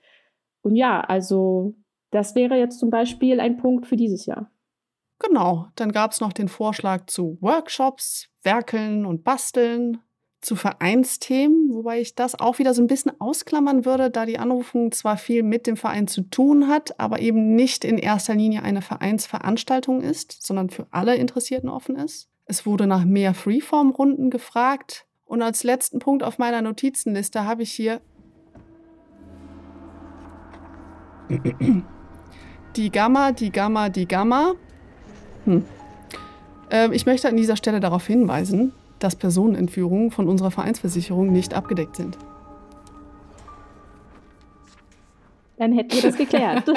[0.64, 1.76] Und ja, also
[2.10, 4.50] das wäre jetzt zum Beispiel ein Punkt für dieses Jahr.
[5.20, 10.00] Genau, dann gab es noch den Vorschlag zu Workshops, Werkeln und Basteln,
[10.42, 14.92] zu Vereinsthemen, wobei ich das auch wieder so ein bisschen ausklammern würde, da die Anrufung
[14.92, 18.82] zwar viel mit dem Verein zu tun hat, aber eben nicht in erster Linie eine
[18.82, 22.28] Vereinsveranstaltung ist, sondern für alle Interessierten offen ist.
[22.46, 27.72] Es wurde nach mehr Freeform-Runden gefragt, und als letzten Punkt auf meiner Notizenliste habe ich
[27.72, 28.02] hier
[32.76, 34.56] Die Gamma, die Gamma, die Gamma.
[35.46, 35.64] Hm.
[36.70, 38.74] Ähm, ich möchte an dieser Stelle darauf hinweisen,
[39.04, 42.18] dass Personenentführungen von unserer Vereinsversicherung nicht abgedeckt sind.
[45.58, 46.64] Dann hätten wir das geklärt.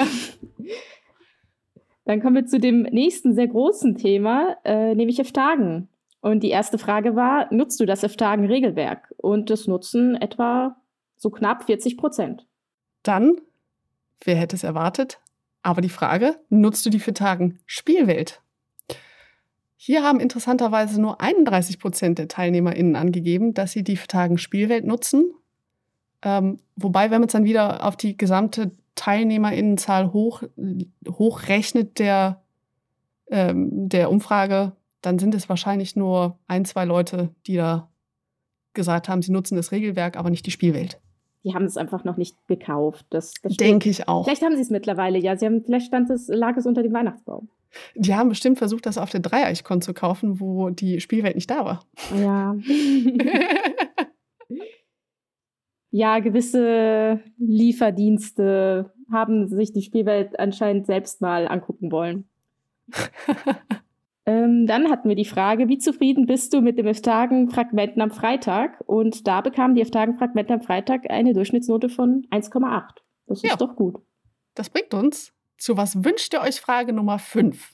[2.05, 5.89] Dann kommen wir zu dem nächsten sehr großen Thema, äh, nämlich F-Tagen.
[6.21, 9.13] Und die erste Frage war, nutzt du das F-Tagen-Regelwerk?
[9.17, 10.77] Und das nutzen etwa
[11.17, 12.45] so knapp 40 Prozent.
[13.01, 13.41] Dann,
[14.23, 15.19] wer hätte es erwartet?
[15.63, 18.41] Aber die Frage, nutzt du die F-Tagen Spielwelt?
[19.77, 25.33] Hier haben interessanterweise nur 31 Prozent der TeilnehmerInnen angegeben, dass sie die F-Tagen Spielwelt nutzen.
[26.21, 30.43] Ähm, wobei, wenn man es dann wieder auf die gesamte TeilnehmerInnenzahl hoch,
[31.07, 32.41] hochrechnet der,
[33.29, 34.71] ähm, der Umfrage,
[35.01, 37.89] dann sind es wahrscheinlich nur ein, zwei Leute, die da
[38.73, 40.99] gesagt haben, sie nutzen das Regelwerk, aber nicht die Spielwelt.
[41.43, 43.05] Die haben es einfach noch nicht gekauft.
[43.11, 44.25] Das, das Denke ich auch.
[44.25, 45.37] Vielleicht haben sie es mittlerweile, ja.
[45.37, 47.49] Sie haben, vielleicht stand es, lag es unter dem Weihnachtsbaum.
[47.95, 51.65] Die haben bestimmt versucht, das auf der Dreieichkon zu kaufen, wo die Spielwelt nicht da
[51.65, 51.85] war.
[52.15, 52.55] Ja.
[55.91, 62.27] ja, gewisse Lieferdienste haben sich die Spielwelt anscheinend selbst mal angucken wollen.
[64.25, 68.81] ähm, dann hatten wir die Frage, wie zufrieden bist du mit dem F-Tagen-Fragmenten am Freitag?
[68.85, 72.83] Und da bekamen die F-Tagen-Fragmente am Freitag eine Durchschnittsnote von 1,8.
[73.27, 73.55] Das ist ja.
[73.55, 73.97] doch gut.
[74.53, 76.59] Das bringt uns zu Was wünscht ihr euch?
[76.59, 77.73] Frage Nummer 5.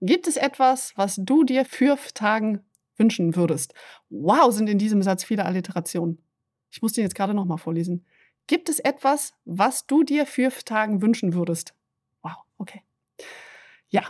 [0.00, 2.64] Gibt es etwas, was du dir für Tagen
[2.96, 3.74] wünschen würdest?
[4.10, 6.22] Wow, sind in diesem Satz viele Alliterationen.
[6.70, 8.04] Ich muss den jetzt gerade nochmal vorlesen.
[8.46, 11.74] Gibt es etwas, was du dir für Tagen wünschen würdest?
[12.22, 12.82] Wow, okay.
[13.88, 14.02] Ja,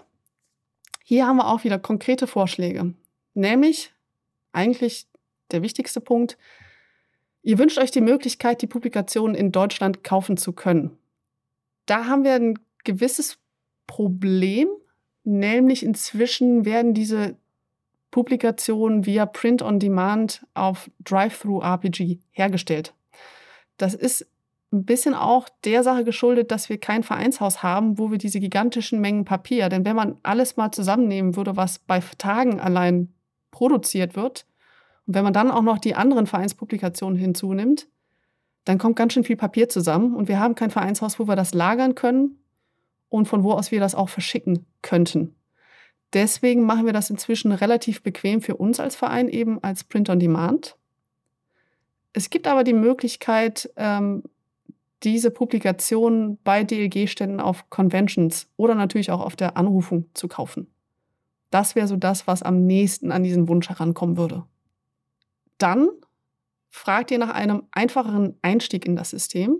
[1.04, 2.94] hier haben wir auch wieder konkrete Vorschläge.
[3.34, 3.92] Nämlich
[4.52, 5.06] eigentlich
[5.50, 6.38] der wichtigste Punkt.
[7.42, 10.96] Ihr wünscht euch die Möglichkeit, die Publikationen in Deutschland kaufen zu können.
[11.86, 13.38] Da haben wir ein gewisses
[13.86, 14.68] Problem,
[15.24, 17.36] nämlich inzwischen werden diese
[18.10, 22.94] Publikation via Print on Demand auf Drive-Thru-RPG hergestellt.
[23.76, 24.26] Das ist
[24.72, 29.00] ein bisschen auch der Sache geschuldet, dass wir kein Vereinshaus haben, wo wir diese gigantischen
[29.00, 33.12] Mengen Papier, denn wenn man alles mal zusammennehmen würde, was bei Tagen allein
[33.50, 34.46] produziert wird,
[35.06, 37.88] und wenn man dann auch noch die anderen Vereinspublikationen hinzunimmt,
[38.64, 41.52] dann kommt ganz schön viel Papier zusammen und wir haben kein Vereinshaus, wo wir das
[41.52, 42.38] lagern können
[43.08, 45.34] und von wo aus wir das auch verschicken könnten.
[46.12, 50.20] Deswegen machen wir das inzwischen relativ bequem für uns als Verein, eben als Print on
[50.20, 50.76] Demand.
[52.12, 54.22] Es gibt aber die Möglichkeit, ähm,
[55.02, 60.68] diese Publikationen bei DLG-Ständen auf Conventions oder natürlich auch auf der Anrufung zu kaufen.
[61.50, 64.44] Das wäre so das, was am nächsten an diesen Wunsch herankommen würde.
[65.58, 65.88] Dann
[66.70, 69.58] fragt ihr nach einem einfacheren Einstieg in das System.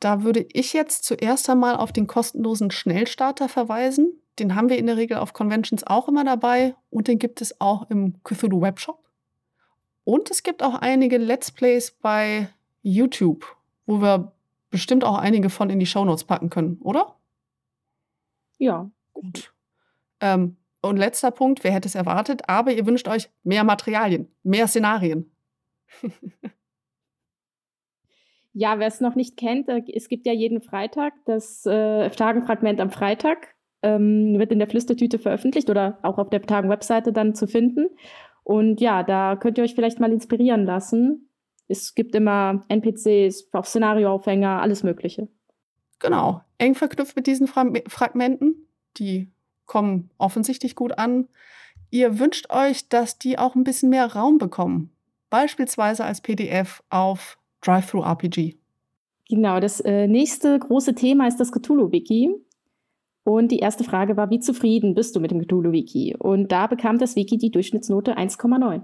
[0.00, 4.20] Da würde ich jetzt zuerst einmal auf den kostenlosen Schnellstarter verweisen.
[4.38, 7.60] Den haben wir in der Regel auf Conventions auch immer dabei und den gibt es
[7.60, 9.02] auch im Cthulhu Webshop.
[10.04, 12.48] Und es gibt auch einige Let's Plays bei
[12.82, 13.44] YouTube,
[13.86, 14.32] wo wir
[14.70, 17.16] bestimmt auch einige von in die Shownotes packen können, oder?
[18.58, 18.90] Ja.
[19.12, 19.52] Gut.
[20.20, 24.68] Ähm, und letzter Punkt, wer hätte es erwartet, aber ihr wünscht euch mehr Materialien, mehr
[24.68, 25.30] Szenarien.
[28.58, 32.90] ja, wer es noch nicht kennt, es gibt ja jeden Freitag das äh, Tagenfragment am
[32.90, 37.86] Freitag ähm, wird in der Flüstertüte veröffentlicht oder auch auf der Tagen-Webseite dann zu finden.
[38.42, 41.28] Und ja, da könnt ihr euch vielleicht mal inspirieren lassen.
[41.68, 45.28] Es gibt immer NPCs, auch Szenarioaufhänger, alles Mögliche.
[46.00, 48.66] Genau, eng verknüpft mit diesen Fra Fragmenten.
[48.96, 49.30] Die
[49.66, 51.28] kommen offensichtlich gut an.
[51.90, 54.90] Ihr wünscht euch, dass die auch ein bisschen mehr Raum bekommen.
[55.30, 58.56] Beispielsweise als PDF auf Drive-Thru-RPG.
[59.28, 62.30] Genau, das äh, nächste große Thema ist das Cthulhu-Wiki.
[63.24, 66.16] Und die erste Frage war, wie zufrieden bist du mit dem Cthulhu-Wiki?
[66.18, 68.82] Und da bekam das Wiki die Durchschnittsnote 1,9.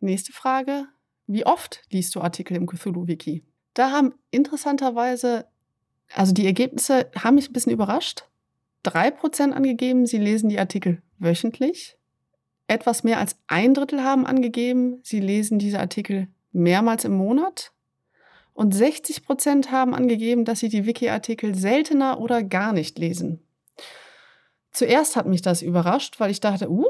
[0.00, 0.86] Nächste Frage,
[1.26, 3.42] wie oft liest du Artikel im Cthulhu-Wiki?
[3.72, 5.46] Da haben interessanterweise,
[6.14, 8.24] also die Ergebnisse haben mich ein bisschen überrascht.
[8.84, 11.96] 3% angegeben, sie lesen die Artikel wöchentlich.
[12.66, 17.72] Etwas mehr als ein Drittel haben angegeben, sie lesen diese Artikel mehrmals im Monat.
[18.52, 23.40] Und 60% haben angegeben, dass sie die Wiki-Artikel seltener oder gar nicht lesen.
[24.72, 26.86] Zuerst hat mich das überrascht, weil ich dachte, uh,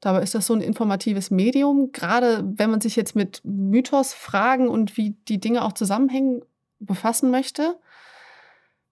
[0.00, 4.68] dabei ist das so ein informatives Medium, gerade wenn man sich jetzt mit Mythos, Fragen
[4.68, 6.42] und wie die Dinge auch zusammenhängen
[6.78, 7.78] befassen möchte.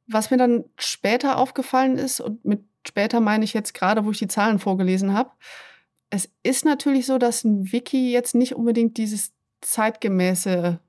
[0.07, 4.19] Was mir dann später aufgefallen ist, und mit später meine ich jetzt gerade, wo ich
[4.19, 5.31] die Zahlen vorgelesen habe,
[6.11, 10.81] es ist natürlich so, dass ein Wiki jetzt nicht unbedingt dieses zeitgemäße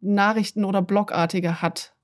[0.00, 1.94] Nachrichten- oder Blogartige hat.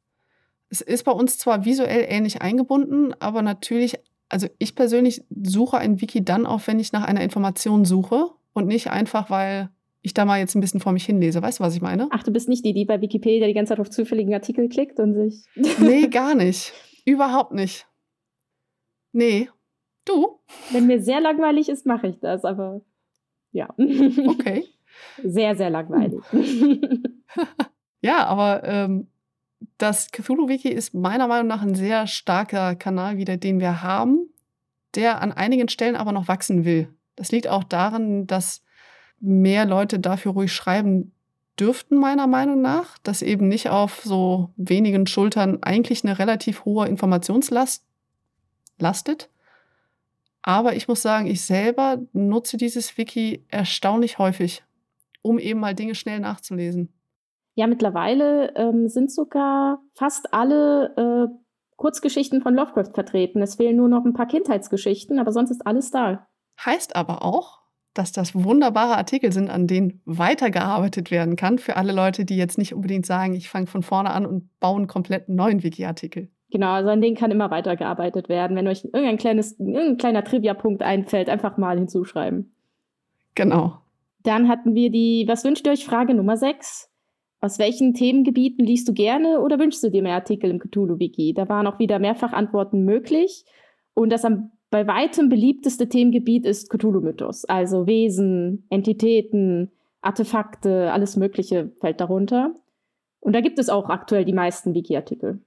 [0.69, 3.97] Es ist bei uns zwar visuell ähnlich eingebunden, aber natürlich,
[4.29, 8.67] also ich persönlich suche ein Wiki dann auf, wenn ich nach einer Information suche und
[8.67, 9.71] nicht einfach, weil
[10.03, 11.43] ich da mal jetzt ein bisschen vor mich hinlese.
[11.43, 12.09] Weißt du, was ich meine?
[12.11, 15.01] Ach, du bist nicht die, die bei Wikipedia die ganze Zeit auf zufälligen Artikel klickt
[15.01, 15.45] und sich.
[15.79, 16.73] nee, gar nicht.
[17.05, 17.87] Überhaupt nicht.
[19.13, 19.49] Nee.
[20.05, 20.39] Du?
[20.71, 22.83] Wenn mir sehr langweilig ist, mache ich das, aber
[23.53, 23.69] ja.
[23.79, 24.65] Okay.
[25.23, 26.23] Sehr, sehr langweilig.
[28.01, 29.09] Ja, aber ähm,
[29.79, 34.29] das Cthulhu-Wiki ist meiner Meinung nach ein sehr starker Kanal wieder, den wir haben,
[34.95, 36.89] der an einigen Stellen aber noch wachsen will.
[37.17, 38.63] Das liegt auch daran, dass
[39.21, 41.13] mehr Leute dafür ruhig schreiben
[41.59, 46.87] dürften, meiner Meinung nach, dass eben nicht auf so wenigen Schultern eigentlich eine relativ hohe
[46.87, 47.85] Informationslast
[48.79, 49.31] lastet.
[50.43, 54.63] Aber ich muss sagen, ich selber nutze dieses Wiki erstaunlich häufig,
[55.23, 56.93] um eben mal Dinge schnell nachzulesen.
[57.57, 61.35] Ja, mittlerweile ähm, sind sogar fast alle äh,
[61.77, 63.41] Kurzgeschichten von Lovecraft vertreten.
[63.41, 66.27] Es fehlen nur noch ein paar Kindheitsgeschichten, aber sonst ist alles da.
[66.63, 67.61] Heißt aber auch,
[67.95, 72.59] dass das wunderbare Artikel sind, an denen weitergearbeitet werden kann für alle Leute, die jetzt
[72.59, 76.29] nicht unbedingt sagen, ich fange von vorne an und baue einen kompletten neuen Wiki-Artikel.
[76.51, 78.55] Genau, also an denen kann immer weitergearbeitet werden.
[78.55, 82.55] Wenn euch irgendein, kleines, irgendein kleiner Trivia-Punkt einfällt, einfach mal hinzuschreiben.
[83.35, 83.79] Genau.
[84.25, 85.87] Dann hatten wir die Was wünscht ihr euch?
[85.87, 86.91] Frage Nummer 6.
[87.47, 91.33] Aus welchen Themengebieten liest du gerne oder wünschst du dir mehr Artikel im Cthulhu-Wiki?
[91.33, 93.45] Da waren auch wieder mehrfach Antworten möglich.
[93.95, 97.45] Und das am bei weitem beliebteste Themengebiet ist Cthulhu-Mythos.
[97.45, 99.71] Also Wesen, Entitäten,
[100.01, 102.53] Artefakte, alles Mögliche fällt darunter.
[103.21, 105.39] Und da gibt es auch aktuell die meisten Wiki-Artikel.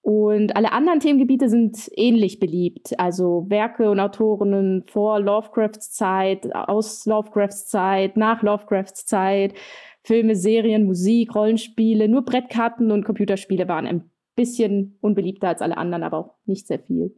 [0.00, 2.98] Und alle anderen Themengebiete sind ähnlich beliebt.
[2.98, 9.52] Also Werke und Autorinnen vor Lovecrafts Zeit, aus Lovecrafts Zeit, nach Lovecrafts Zeit,
[10.04, 16.02] Filme, Serien, Musik, Rollenspiele, nur Brettkarten und Computerspiele waren ein bisschen unbeliebter als alle anderen,
[16.02, 17.14] aber auch nicht sehr viel.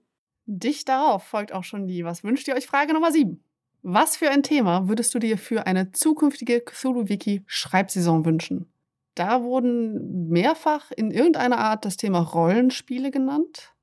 [0.47, 2.66] Dicht darauf folgt auch schon die Was wünscht ihr euch?
[2.66, 3.43] Frage Nummer 7.
[3.82, 8.70] Was für ein Thema würdest du dir für eine zukünftige Cthulhu-Wiki-Schreibsaison wünschen?
[9.14, 13.74] Da wurden mehrfach in irgendeiner Art das Thema Rollenspiele genannt.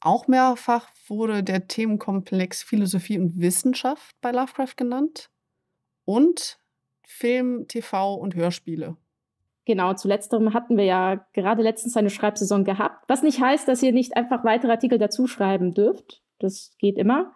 [0.00, 5.30] Auch mehrfach wurde der Themenkomplex Philosophie und Wissenschaft bei Lovecraft genannt.
[6.04, 6.58] Und
[7.06, 8.96] Film, TV und Hörspiele.
[9.64, 13.04] Genau, zu letzterem hatten wir ja gerade letztens eine Schreibsaison gehabt.
[13.08, 16.22] Was nicht heißt, dass ihr nicht einfach weitere Artikel dazu schreiben dürft.
[16.38, 17.32] Das geht immer.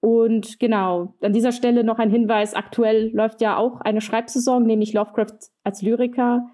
[0.00, 2.54] Und genau, an dieser Stelle noch ein Hinweis.
[2.54, 6.48] Aktuell läuft ja auch eine Schreibsaison, nämlich Lovecraft als Lyriker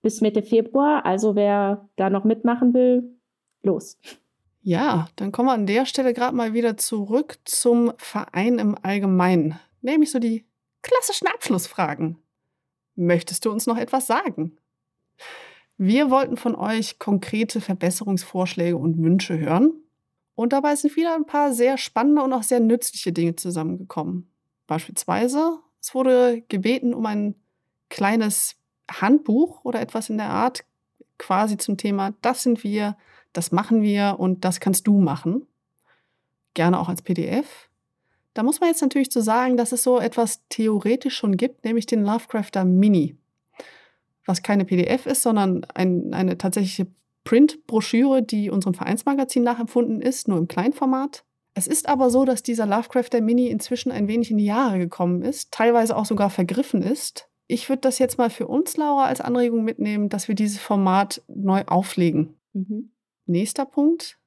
[0.00, 1.04] bis Mitte Februar.
[1.04, 3.16] Also wer da noch mitmachen will,
[3.62, 3.98] los.
[4.62, 9.60] Ja, dann kommen wir an der Stelle gerade mal wieder zurück zum Verein im Allgemeinen.
[9.82, 10.44] Nämlich so die
[10.86, 12.16] klassischen Abschlussfragen.
[12.94, 14.56] Möchtest du uns noch etwas sagen?
[15.76, 19.72] Wir wollten von euch konkrete Verbesserungsvorschläge und Wünsche hören.
[20.36, 24.30] Und dabei sind wieder ein paar sehr spannende und auch sehr nützliche Dinge zusammengekommen.
[24.68, 27.34] Beispielsweise, es wurde gebeten um ein
[27.88, 28.56] kleines
[28.88, 30.64] Handbuch oder etwas in der Art,
[31.18, 32.96] quasi zum Thema, das sind wir,
[33.32, 35.46] das machen wir und das kannst du machen.
[36.54, 37.68] Gerne auch als PDF.
[38.36, 41.86] Da muss man jetzt natürlich zu sagen, dass es so etwas theoretisch schon gibt, nämlich
[41.86, 43.16] den Lovecrafter Mini.
[44.26, 46.86] Was keine PDF ist, sondern ein, eine tatsächliche
[47.24, 51.24] Print-Broschüre, die unserem Vereinsmagazin nachempfunden ist, nur im Kleinformat.
[51.54, 55.22] Es ist aber so, dass dieser Lovecrafter Mini inzwischen ein wenig in die Jahre gekommen
[55.22, 57.30] ist, teilweise auch sogar vergriffen ist.
[57.46, 61.22] Ich würde das jetzt mal für uns, Laura, als Anregung mitnehmen, dass wir dieses Format
[61.26, 62.36] neu auflegen.
[62.52, 62.90] Mhm.
[63.24, 64.18] Nächster Punkt.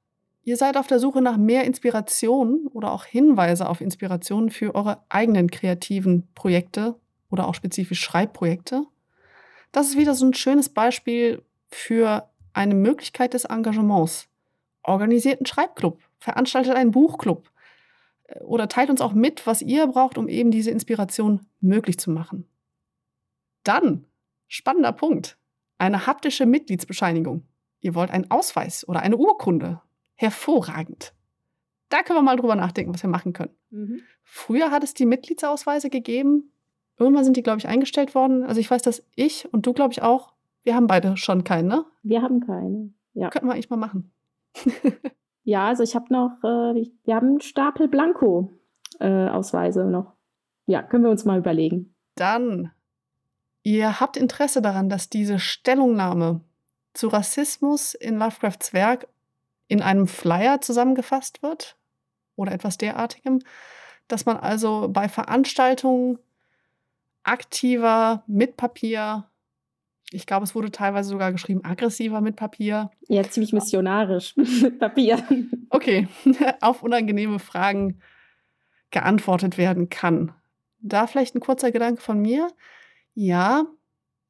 [0.42, 5.04] Ihr seid auf der Suche nach mehr Inspiration oder auch Hinweise auf Inspirationen für eure
[5.08, 6.98] eigenen kreativen Projekte
[7.30, 8.84] oder auch spezifisch Schreibprojekte.
[9.72, 14.28] Das ist wieder so ein schönes Beispiel für eine Möglichkeit des Engagements.
[14.82, 17.50] Organisiert einen Schreibclub, veranstaltet einen Buchclub
[18.24, 22.10] äh, oder teilt uns auch mit, was ihr braucht, um eben diese Inspiration möglich zu
[22.10, 22.48] machen.
[23.62, 24.06] Dann,
[24.48, 25.36] spannender Punkt,
[25.76, 27.44] eine haptische Mitgliedsbescheinigung.
[27.80, 29.80] Ihr wollt einen Ausweis oder eine Urkunde
[30.20, 31.14] hervorragend.
[31.88, 33.56] Da können wir mal drüber nachdenken, was wir machen können.
[33.70, 34.02] Mhm.
[34.22, 36.52] Früher hat es die Mitgliedsausweise gegeben.
[36.98, 38.44] Irgendwann sind die, glaube ich, eingestellt worden.
[38.44, 41.68] Also ich weiß, dass ich und du, glaube ich, auch, wir haben beide schon keinen,
[41.68, 41.86] ne?
[42.02, 43.30] Wir haben keine, ja.
[43.30, 44.12] Könnten wir eigentlich mal machen.
[45.42, 50.12] ja, also ich habe noch, äh, wir haben einen Stapel Blanko-Ausweise äh, noch.
[50.66, 51.94] Ja, können wir uns mal überlegen.
[52.14, 52.72] Dann,
[53.62, 56.42] ihr habt Interesse daran, dass diese Stellungnahme
[56.92, 59.08] zu Rassismus in Lovecrafts Werk
[59.70, 61.76] in einem Flyer zusammengefasst wird
[62.34, 63.38] oder etwas derartigem,
[64.08, 66.18] dass man also bei Veranstaltungen
[67.22, 69.30] aktiver mit Papier
[70.10, 72.90] Ich glaube, es wurde teilweise sogar geschrieben aggressiver mit Papier.
[73.06, 75.22] Ja, ziemlich missionarisch mit Papier.
[75.68, 76.08] Okay,
[76.60, 78.00] auf unangenehme Fragen
[78.90, 80.34] geantwortet werden kann.
[80.80, 82.48] Da vielleicht ein kurzer Gedanke von mir.
[83.14, 83.66] Ja,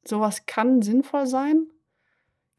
[0.03, 1.65] sowas kann sinnvoll sein.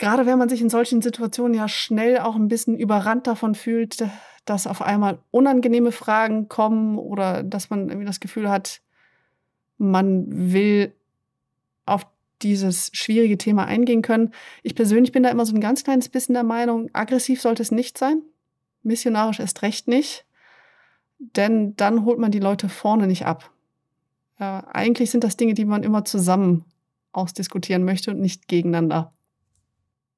[0.03, 4.05] Gerade wenn man sich in solchen Situationen ja schnell auch ein bisschen überrannt davon fühlt,
[4.44, 8.80] dass auf einmal unangenehme Fragen kommen oder dass man irgendwie das Gefühl hat,
[9.78, 10.92] man will
[11.86, 12.05] auf
[12.42, 14.32] dieses schwierige Thema eingehen können.
[14.64, 17.70] Ich persönlich bin da immer so ein ganz kleines bisschen der Meinung, aggressiv sollte es
[17.70, 18.22] nicht sein,
[18.82, 20.26] missionarisch erst recht nicht,
[21.20, 23.53] denn dann holt man die Leute vorne nicht ab.
[24.40, 26.64] Äh, eigentlich sind das Dinge, die man immer zusammen
[27.12, 29.12] ausdiskutieren möchte und nicht gegeneinander.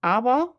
[0.04, 0.52] Aber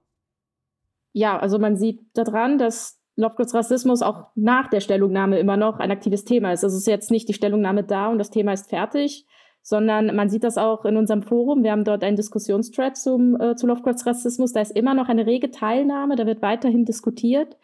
[1.14, 5.92] ja, also man sieht daran, dass Lovecrafts Rassismus auch nach der Stellungnahme immer noch ein
[5.92, 6.64] aktives Thema ist.
[6.64, 9.28] Also es ist jetzt nicht die Stellungnahme da und das Thema ist fertig,
[9.62, 11.62] sondern man sieht das auch in unserem Forum.
[11.62, 14.52] Wir haben dort einen Diskussionstread zum, äh, zu Lovecrafts Rassismus.
[14.52, 17.56] Da ist immer noch eine rege Teilnahme, da wird weiterhin diskutiert.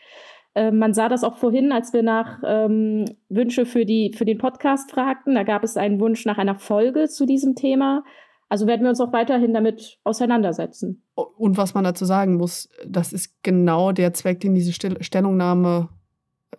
[0.54, 4.38] Äh, man sah das auch vorhin, als wir nach ähm, Wünsche für, die, für den
[4.38, 5.34] Podcast fragten.
[5.34, 8.04] Da gab es einen Wunsch nach einer Folge zu diesem Thema.
[8.52, 11.02] Also werden wir uns auch weiterhin damit auseinandersetzen.
[11.16, 15.88] Und was man dazu sagen muss, das ist genau der Zweck, den diese Stellungnahme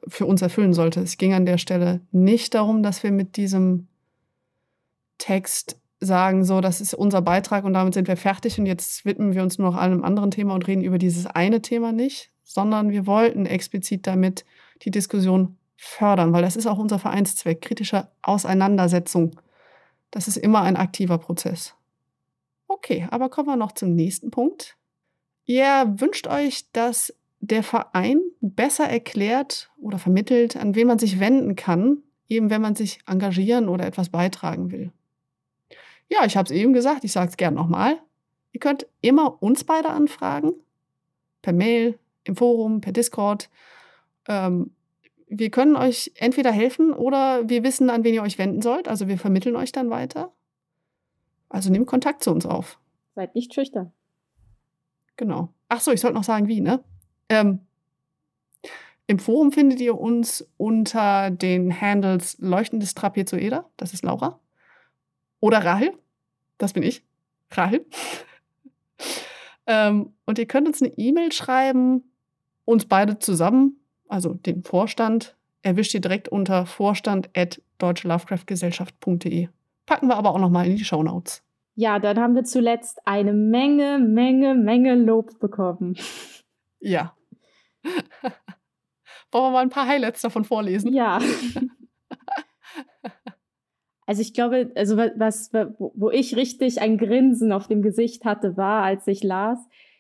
[0.08, 1.00] für uns erfüllen sollte.
[1.00, 3.88] Es ging an der Stelle nicht darum, dass wir mit diesem
[5.18, 9.34] Text sagen, so, das ist unser Beitrag und damit sind wir fertig und jetzt widmen
[9.34, 12.88] wir uns nur noch einem anderen Thema und reden über dieses eine Thema nicht, sondern
[12.88, 14.46] wir wollten explizit damit
[14.80, 19.38] die Diskussion fördern, weil das ist auch unser Vereinszweck, kritische Auseinandersetzung.
[20.10, 21.74] Das ist immer ein aktiver Prozess.
[22.82, 24.76] Okay, aber kommen wir noch zum nächsten Punkt.
[25.44, 31.54] Ihr wünscht euch, dass der Verein besser erklärt oder vermittelt, an wen man sich wenden
[31.54, 34.90] kann, eben wenn man sich engagieren oder etwas beitragen will.
[36.08, 38.00] Ja, ich habe es eben gesagt, ich sage es gern nochmal.
[38.50, 40.52] Ihr könnt immer uns beide anfragen,
[41.40, 43.48] per Mail, im Forum, per Discord.
[44.26, 44.72] Ähm,
[45.28, 48.88] wir können euch entweder helfen oder wir wissen, an wen ihr euch wenden sollt.
[48.88, 50.32] Also wir vermitteln euch dann weiter.
[51.52, 52.78] Also nehmt Kontakt zu uns auf.
[53.14, 53.92] Seid nicht schüchtern.
[55.18, 55.50] Genau.
[55.68, 56.82] Ach so, ich sollte noch sagen, wie, ne?
[57.28, 57.60] Ähm,
[59.06, 64.40] Im Forum findet ihr uns unter den Handles Leuchtendes Trapezoeder, das ist Laura,
[65.40, 65.92] oder Rahel,
[66.56, 67.04] das bin ich,
[67.50, 67.84] Rahel.
[69.66, 72.02] ähm, und ihr könnt uns eine E-Mail schreiben,
[72.64, 73.76] uns beide zusammen,
[74.08, 79.48] also den Vorstand, erwischt ihr direkt unter vorstand.deutschelovecraftgesellschaft.de.
[79.86, 81.44] Packen wir aber auch nochmal in die Show Notes.
[81.74, 85.96] Ja, dann haben wir zuletzt eine Menge, Menge, Menge Lob bekommen.
[86.80, 87.16] Ja.
[89.30, 90.92] Wollen wir mal ein paar Highlights davon vorlesen?
[90.92, 91.18] Ja.
[94.04, 98.82] Also ich glaube, also was, wo ich richtig ein Grinsen auf dem Gesicht hatte, war,
[98.82, 99.58] als ich las,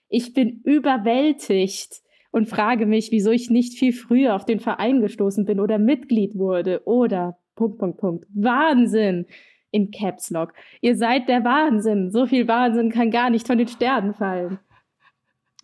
[0.08, 5.44] ich bin überwältigt und frage mich, wieso ich nicht viel früher auf den Verein gestoßen
[5.44, 8.26] bin oder Mitglied wurde oder Punkt, Punkt, Punkt.
[8.34, 9.26] Wahnsinn
[9.72, 10.52] in Caps Lock.
[10.80, 12.12] Ihr seid der Wahnsinn.
[12.12, 14.60] So viel Wahnsinn kann gar nicht von den Sternen fallen.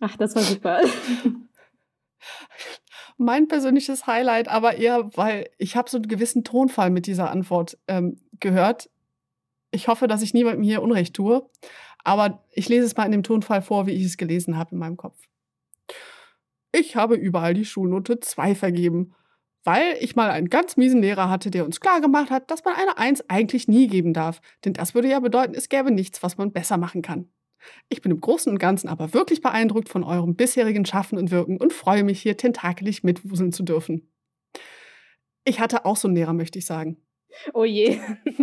[0.01, 0.81] Ach, das war super.
[3.19, 7.77] mein persönliches Highlight, aber eher, weil ich habe so einen gewissen Tonfall mit dieser Antwort
[7.87, 8.89] ähm, gehört.
[9.71, 11.47] Ich hoffe, dass ich niemandem hier Unrecht tue,
[12.03, 14.79] aber ich lese es mal in dem Tonfall vor, wie ich es gelesen habe in
[14.79, 15.19] meinem Kopf.
[16.71, 19.13] Ich habe überall die Schulnote 2 vergeben,
[19.69, 22.97] weil ich mal einen ganz miesen Lehrer hatte, der uns klargemacht hat, dass man eine
[22.97, 26.51] 1 eigentlich nie geben darf, denn das würde ja bedeuten, es gäbe nichts, was man
[26.51, 27.29] besser machen kann.
[27.87, 31.57] Ich bin im Großen und Ganzen aber wirklich beeindruckt von eurem bisherigen Schaffen und Wirken
[31.57, 34.11] und freue mich hier tentakelig mitwuseln zu dürfen.
[35.43, 36.97] Ich hatte auch so einen Lehrer, möchte ich sagen.
[37.53, 37.99] Oh je.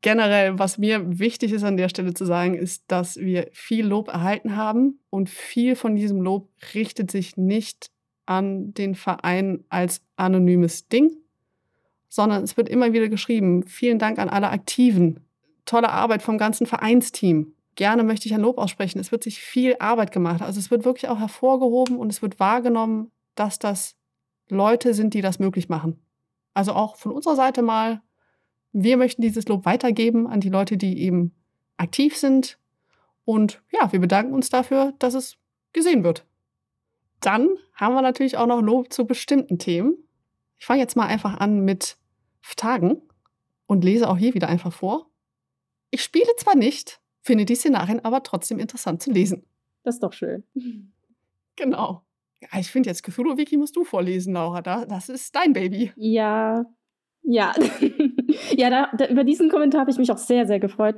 [0.00, 4.08] Generell, was mir wichtig ist an der Stelle zu sagen, ist, dass wir viel Lob
[4.08, 7.91] erhalten haben und viel von diesem Lob richtet sich nicht
[8.26, 11.10] an den Verein als anonymes Ding,
[12.08, 15.20] sondern es wird immer wieder geschrieben, vielen Dank an alle Aktiven,
[15.64, 17.54] tolle Arbeit vom ganzen Vereinsteam.
[17.74, 18.98] Gerne möchte ich ein Lob aussprechen.
[18.98, 20.42] Es wird sich viel Arbeit gemacht.
[20.42, 23.96] Also es wird wirklich auch hervorgehoben und es wird wahrgenommen, dass das
[24.48, 25.98] Leute sind, die das möglich machen.
[26.52, 28.02] Also auch von unserer Seite mal,
[28.72, 31.34] wir möchten dieses Lob weitergeben an die Leute, die eben
[31.78, 32.58] aktiv sind.
[33.24, 35.36] Und ja, wir bedanken uns dafür, dass es
[35.72, 36.26] gesehen wird.
[37.22, 39.96] Dann haben wir natürlich auch noch Lob zu bestimmten Themen.
[40.58, 41.96] Ich fange jetzt mal einfach an mit
[42.56, 43.02] Tagen
[43.66, 45.10] und lese auch hier wieder einfach vor.
[45.90, 49.44] Ich spiele zwar nicht, finde die Szenarien aber trotzdem interessant zu lesen.
[49.82, 50.44] Das ist doch schön.
[51.56, 52.02] Genau.
[52.40, 54.62] Ja, ich finde jetzt Cthulhu-Wiki musst du vorlesen, Laura.
[54.62, 55.92] Das ist dein Baby.
[55.96, 56.64] Ja,
[57.22, 57.52] ja.
[58.56, 60.96] ja, da, da, über diesen Kommentar habe ich mich auch sehr, sehr gefreut.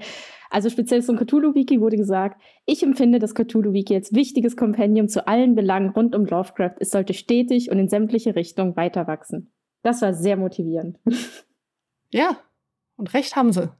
[0.50, 5.54] Also speziell zum Cthulhu-Wiki wurde gesagt, ich empfinde das Cthulhu-Wiki als wichtiges Kompendium zu allen
[5.54, 6.76] Belangen rund um Lovecraft.
[6.78, 9.52] Es sollte stetig und in sämtliche Richtungen weiter wachsen.
[9.82, 10.98] Das war sehr motivierend.
[12.10, 12.36] Ja,
[12.94, 13.72] und recht haben sie.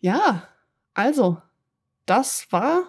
[0.00, 0.46] Ja,
[0.92, 1.38] also,
[2.04, 2.82] das war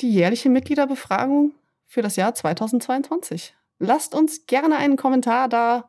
[0.00, 1.52] die jährliche Mitgliederbefragung
[1.86, 3.54] für das Jahr 2022.
[3.78, 5.88] Lasst uns gerne einen Kommentar da,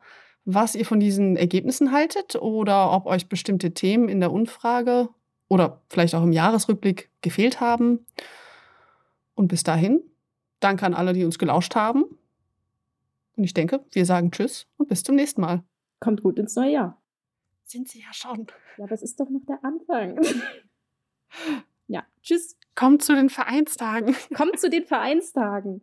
[0.50, 5.10] was ihr von diesen Ergebnissen haltet oder ob euch bestimmte Themen in der Umfrage
[5.48, 8.06] oder vielleicht auch im Jahresrückblick gefehlt haben.
[9.34, 10.02] Und bis dahin,
[10.60, 12.04] danke an alle, die uns gelauscht haben.
[13.36, 15.64] Und ich denke, wir sagen Tschüss und bis zum nächsten Mal.
[16.00, 17.02] Kommt gut ins neue Jahr.
[17.64, 18.46] Sind sie ja schon.
[18.78, 20.18] Ja, aber es ist doch noch der Anfang.
[21.88, 22.56] ja, tschüss.
[22.74, 24.16] Kommt zu den Vereinstagen.
[24.34, 25.82] Kommt zu den Vereinstagen.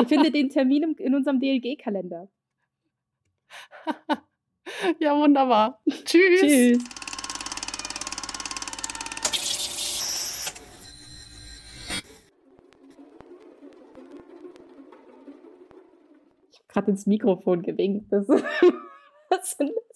[0.00, 2.30] Ich finde den Termin in unserem DLG-Kalender.
[5.00, 5.80] ja, wunderbar.
[6.04, 6.40] Tschüss.
[6.40, 6.84] Tschüss.
[16.50, 18.12] Ich habe gerade ins Mikrofon gewinkt.
[18.12, 18.28] Das,
[19.28, 19.95] was sind das?